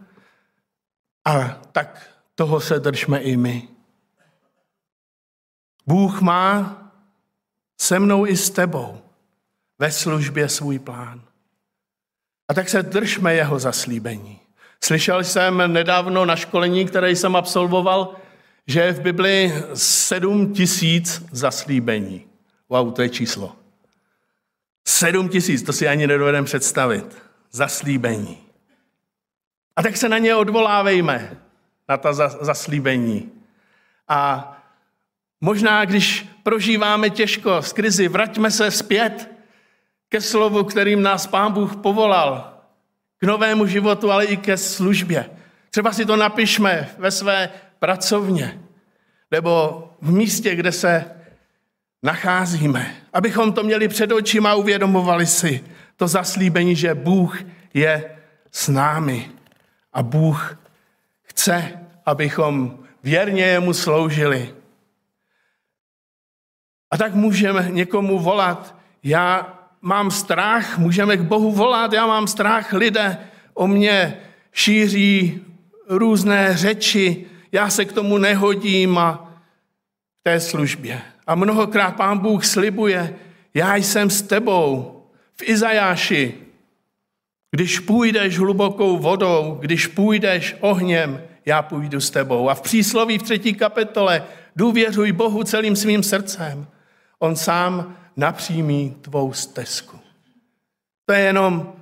a 1.25 1.49
tak 1.73 2.11
toho 2.35 2.61
se 2.61 2.81
držme 2.81 3.19
i 3.19 3.37
my. 3.37 3.69
Bůh 5.87 6.21
má 6.21 6.79
se 7.81 7.99
mnou 7.99 8.27
i 8.27 8.37
s 8.37 8.51
tebou 8.51 8.99
ve 9.79 9.93
službě 9.93 10.49
svůj 10.49 10.79
plán. 10.79 11.23
A 12.49 12.55
tak 12.55 12.69
se 12.69 12.83
držme 12.83 13.35
jeho 13.35 13.59
zaslíbení. 13.59 14.41
Slyšel 14.85 15.25
jsem 15.25 15.73
nedávno 15.73 16.25
na 16.25 16.37
školení, 16.37 16.87
které 16.87 17.11
jsem 17.11 17.37
absolvoval, 17.37 18.15
že 18.67 18.81
je 18.81 18.93
v 18.93 19.01
Bibli 19.01 19.53
sedm 19.75 20.55
tisíc 20.55 21.25
zaslíbení. 21.33 22.27
Wow, 22.69 22.93
to 22.93 23.03
je 23.03 23.09
číslo. 23.09 23.62
Sedm 24.85 25.29
tisíc, 25.29 25.63
to 25.63 25.73
si 25.73 25.89
ani 25.89 26.07
nedovedeme 26.07 26.45
představit. 26.45 27.23
Zaslíbení. 27.51 28.39
A 29.77 29.83
tak 29.83 29.97
se 29.97 30.09
na 30.09 30.19
ně 30.19 30.35
odvolávejme, 30.35 31.37
na 31.89 31.97
ta 31.97 32.13
zaslíbení. 32.41 33.33
A 34.09 34.53
možná, 35.41 35.85
když 35.85 36.27
prožíváme 36.43 37.11
těžko 37.11 37.63
z 37.63 37.73
krizi, 37.73 38.09
vraťme 38.09 38.51
se 38.51 38.71
zpět 38.71 39.31
ke 40.09 40.21
slovu, 40.21 40.65
kterým 40.65 41.03
nás 41.03 41.27
Pán 41.27 41.53
Bůh 41.53 41.77
povolal, 41.77 42.53
k 43.19 43.25
novému 43.25 43.67
životu, 43.67 44.11
ale 44.11 44.25
i 44.25 44.37
ke 44.37 44.57
službě. 44.57 45.31
Třeba 45.71 45.93
si 45.93 46.05
to 46.05 46.17
napišme 46.17 46.89
ve 46.99 47.11
své 47.11 47.51
pracovně 47.79 48.61
nebo 49.31 49.85
v 50.01 50.13
místě, 50.13 50.55
kde 50.55 50.73
se 50.73 51.05
nacházíme. 52.03 52.95
Abychom 53.13 53.53
to 53.53 53.63
měli 53.63 53.89
před 53.89 54.13
očima 54.13 54.51
a 54.51 54.55
uvědomovali 54.55 55.27
si 55.27 55.65
to 55.97 56.09
zaslíbení, 56.09 56.77
že 56.77 56.95
Bůh 56.95 57.39
je 57.75 58.17
s 58.51 58.69
námi 58.69 59.31
a 59.93 60.03
Bůh 60.03 60.59
chce, 61.23 61.81
abychom 62.07 62.79
věrně 63.03 63.45
jemu 63.45 63.75
sloužili. 63.75 64.55
A 66.91 66.97
tak 66.97 67.15
můžeme 67.15 67.69
někomu 67.71 68.19
volat, 68.19 68.77
já 69.03 69.59
mám 69.81 70.11
strach, 70.11 70.79
můžeme 70.79 71.17
k 71.17 71.21
Bohu 71.21 71.53
volat, 71.53 71.93
já 71.93 72.07
mám 72.07 72.27
strach, 72.27 72.73
lidé 72.73 73.19
o 73.55 73.67
mě 73.67 74.17
šíří 74.53 75.41
různé 75.89 76.57
řeči, 76.57 77.27
já 77.53 77.71
se 77.71 77.85
k 77.85 77.93
tomu 77.93 78.19
nehodím 78.19 78.99
a 78.99 79.33
té 80.23 80.41
službě. 80.41 81.12
A 81.27 81.35
mnohokrát 81.35 81.97
pán 81.97 82.19
Bůh 82.19 82.45
slibuje, 82.45 83.15
já 83.55 83.77
jsem 83.77 84.11
s 84.11 84.23
tebou. 84.23 84.99
V 85.37 85.43
Izajáši, 85.43 86.35
když 87.51 87.79
půjdeš 87.79 88.39
hlubokou 88.39 88.99
vodou, 88.99 89.59
když 89.61 89.87
půjdeš 89.87 90.57
ohněm, 90.61 91.23
já 91.47 91.63
půjdu 91.63 92.01
s 92.01 92.11
tebou. 92.11 92.49
A 92.49 92.55
v 92.55 92.61
přísloví 92.61 93.19
v 93.19 93.23
třetí 93.23 93.55
kapitole 93.55 94.25
důvěřuj 94.57 95.13
Bohu 95.13 95.45
celým 95.45 95.77
svým 95.77 96.03
srdcem. 96.03 96.67
On 97.19 97.37
sám 97.37 97.97
napřímí 98.17 98.97
tvou 99.01 99.33
stezku. 99.33 99.99
To 101.07 101.13
je 101.13 101.21
jenom 101.21 101.73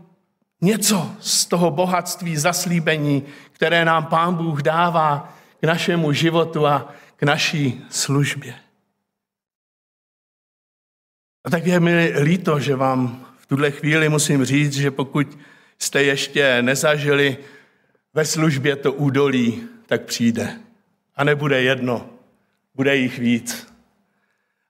něco 0.60 1.10
z 1.20 1.46
toho 1.46 1.70
bohatství 1.70 2.36
zaslíbení, 2.36 3.22
které 3.52 3.84
nám 3.84 4.06
Pán 4.06 4.34
Bůh 4.34 4.62
dává 4.62 5.34
k 5.60 5.64
našemu 5.64 6.12
životu 6.12 6.66
a 6.66 6.88
k 7.16 7.22
naší 7.22 7.84
službě. 7.90 8.54
A 11.44 11.50
tak 11.50 11.66
je 11.66 11.80
mi 11.80 12.12
líto, 12.20 12.60
že 12.60 12.76
vám 12.76 13.26
v 13.38 13.46
tuhle 13.46 13.70
chvíli 13.70 14.08
musím 14.08 14.44
říct, 14.44 14.72
že 14.72 14.90
pokud 14.90 15.38
jste 15.78 16.02
ještě 16.02 16.62
nezažili 16.62 17.36
ve 18.14 18.24
službě 18.24 18.76
to 18.76 18.92
údolí, 18.92 19.62
tak 19.86 20.02
přijde. 20.02 20.56
A 21.16 21.24
nebude 21.24 21.62
jedno, 21.62 22.10
bude 22.74 22.96
jich 22.96 23.18
víc. 23.18 23.66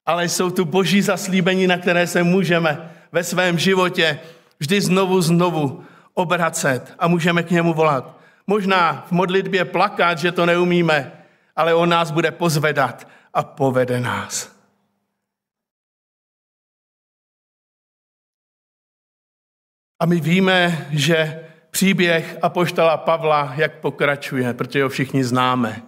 Ale 0.07 0.29
jsou 0.29 0.51
tu 0.51 0.65
boží 0.65 1.03
zaslíbení, 1.03 1.67
na 1.67 1.79
které 1.79 2.07
se 2.07 2.23
můžeme 2.23 2.91
ve 3.13 3.25
svém 3.25 3.59
životě 3.59 4.19
vždy 4.59 4.81
znovu, 4.81 5.23
znovu 5.23 5.85
obracet 6.15 6.95
a 6.99 7.09
můžeme 7.09 7.43
k 7.43 7.51
němu 7.51 7.75
volat. 7.75 8.21
Možná 8.47 9.07
v 9.09 9.13
modlitbě 9.13 9.65
plakat, 9.65 10.19
že 10.19 10.33
to 10.33 10.47
neumíme, 10.47 11.13
ale 11.57 11.75
on 11.75 11.89
nás 11.89 12.11
bude 12.11 12.31
pozvedat 12.31 13.09
a 13.35 13.43
povede 13.43 14.01
nás. 14.01 14.60
A 20.01 20.07
my 20.07 20.21
víme, 20.21 20.89
že 20.91 21.49
příběh 21.71 22.39
apoštola 22.43 22.97
Pavla, 22.97 23.55
jak 23.57 23.81
pokračuje, 23.81 24.55
protože 24.55 24.83
ho 24.83 24.89
všichni 24.89 25.25
známe. 25.25 25.83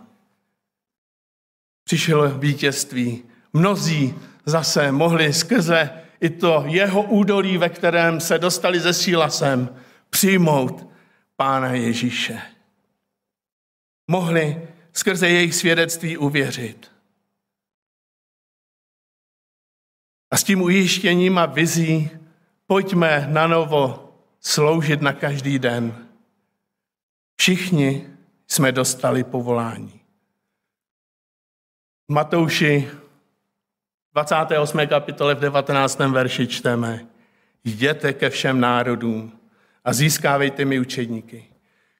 Přišel 1.85 2.39
vítězství. 2.39 3.25
Mnozí 3.53 4.15
zase 4.47 4.93
mohli 4.93 5.33
skrze 5.33 5.91
i 6.21 6.31
to 6.31 6.65
jeho 6.67 7.03
údolí, 7.03 7.59
ve 7.59 7.69
kterém 7.69 8.21
se 8.21 8.39
dostali 8.39 8.81
ze 8.81 8.95
sílasem, 8.95 9.77
přijmout 10.11 10.89
Pána 11.37 11.69
Ježíše. 11.69 12.43
Mohli 14.09 14.69
skrze 14.93 15.29
jejich 15.29 15.55
svědectví 15.55 16.17
uvěřit. 16.17 16.93
A 20.31 20.37
s 20.37 20.45
tím 20.45 20.63
ujištěním 20.63 21.39
a 21.39 21.47
vizí 21.47 22.11
pojďme 22.67 23.27
na 23.31 23.47
novo 23.47 24.02
sloužit 24.43 25.03
na 25.03 25.13
každý 25.13 25.59
den. 25.59 26.09
Všichni 27.37 28.07
jsme 28.49 28.73
dostali 28.73 29.25
povolání. 29.25 30.01
Matouši 32.09 32.91
28. 34.15 34.87
kapitole 34.87 35.35
v 35.35 35.41
19. 35.41 35.99
verši 35.99 36.47
čteme 36.47 37.07
Jděte 37.65 38.13
ke 38.13 38.31
všem 38.31 38.61
národům 38.61 39.33
a 39.85 39.93
získávejte 39.93 40.65
mi 40.65 40.81
učedníky. 40.81 41.47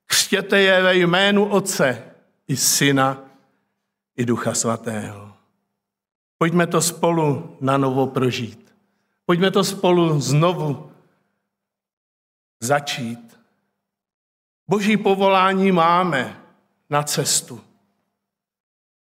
Křtěte 0.07 0.61
je 0.61 0.83
ve 0.83 0.97
jménu 0.97 1.45
Otce 1.45 2.05
i 2.49 2.57
Syna 2.57 3.25
i 4.17 4.27
Ducha 4.27 4.55
Svatého. 4.55 5.33
Pojďme 6.39 6.67
to 6.67 6.81
spolu 6.81 7.57
na 7.61 7.77
novo 7.77 8.07
prožít. 8.07 8.75
Pojďme 9.27 9.51
to 9.51 9.65
spolu 9.65 10.21
znovu 10.21 10.92
začít. 12.63 13.39
Boží 14.69 14.97
povolání 14.97 15.73
máme 15.73 16.43
na 16.91 17.03
cestu. 17.03 17.61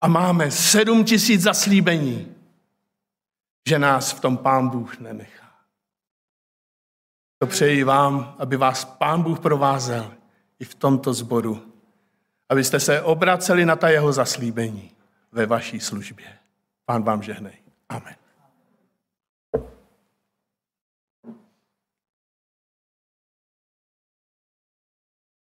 A 0.01 0.07
máme 0.07 0.51
sedm 0.51 1.05
tisíc 1.05 1.41
zaslíbení, 1.41 2.35
že 3.67 3.79
nás 3.79 4.11
v 4.11 4.19
tom 4.19 4.37
Pán 4.37 4.69
Bůh 4.69 4.99
nenechá. 4.99 5.47
To 7.39 7.47
přeji 7.47 7.83
vám, 7.83 8.35
aby 8.39 8.57
vás 8.57 8.85
Pán 8.85 9.23
Bůh 9.23 9.39
provázel 9.39 10.13
i 10.59 10.65
v 10.65 10.75
tomto 10.75 11.13
sboru, 11.13 11.73
abyste 12.49 12.79
se 12.79 13.01
obraceli 13.01 13.65
na 13.65 13.75
ta 13.75 13.89
jeho 13.89 14.13
zaslíbení 14.13 14.91
ve 15.31 15.45
vaší 15.45 15.79
službě. 15.79 16.37
Pán 16.85 17.03
vám 17.03 17.23
žehnej. 17.23 17.57
Amen. 17.89 18.15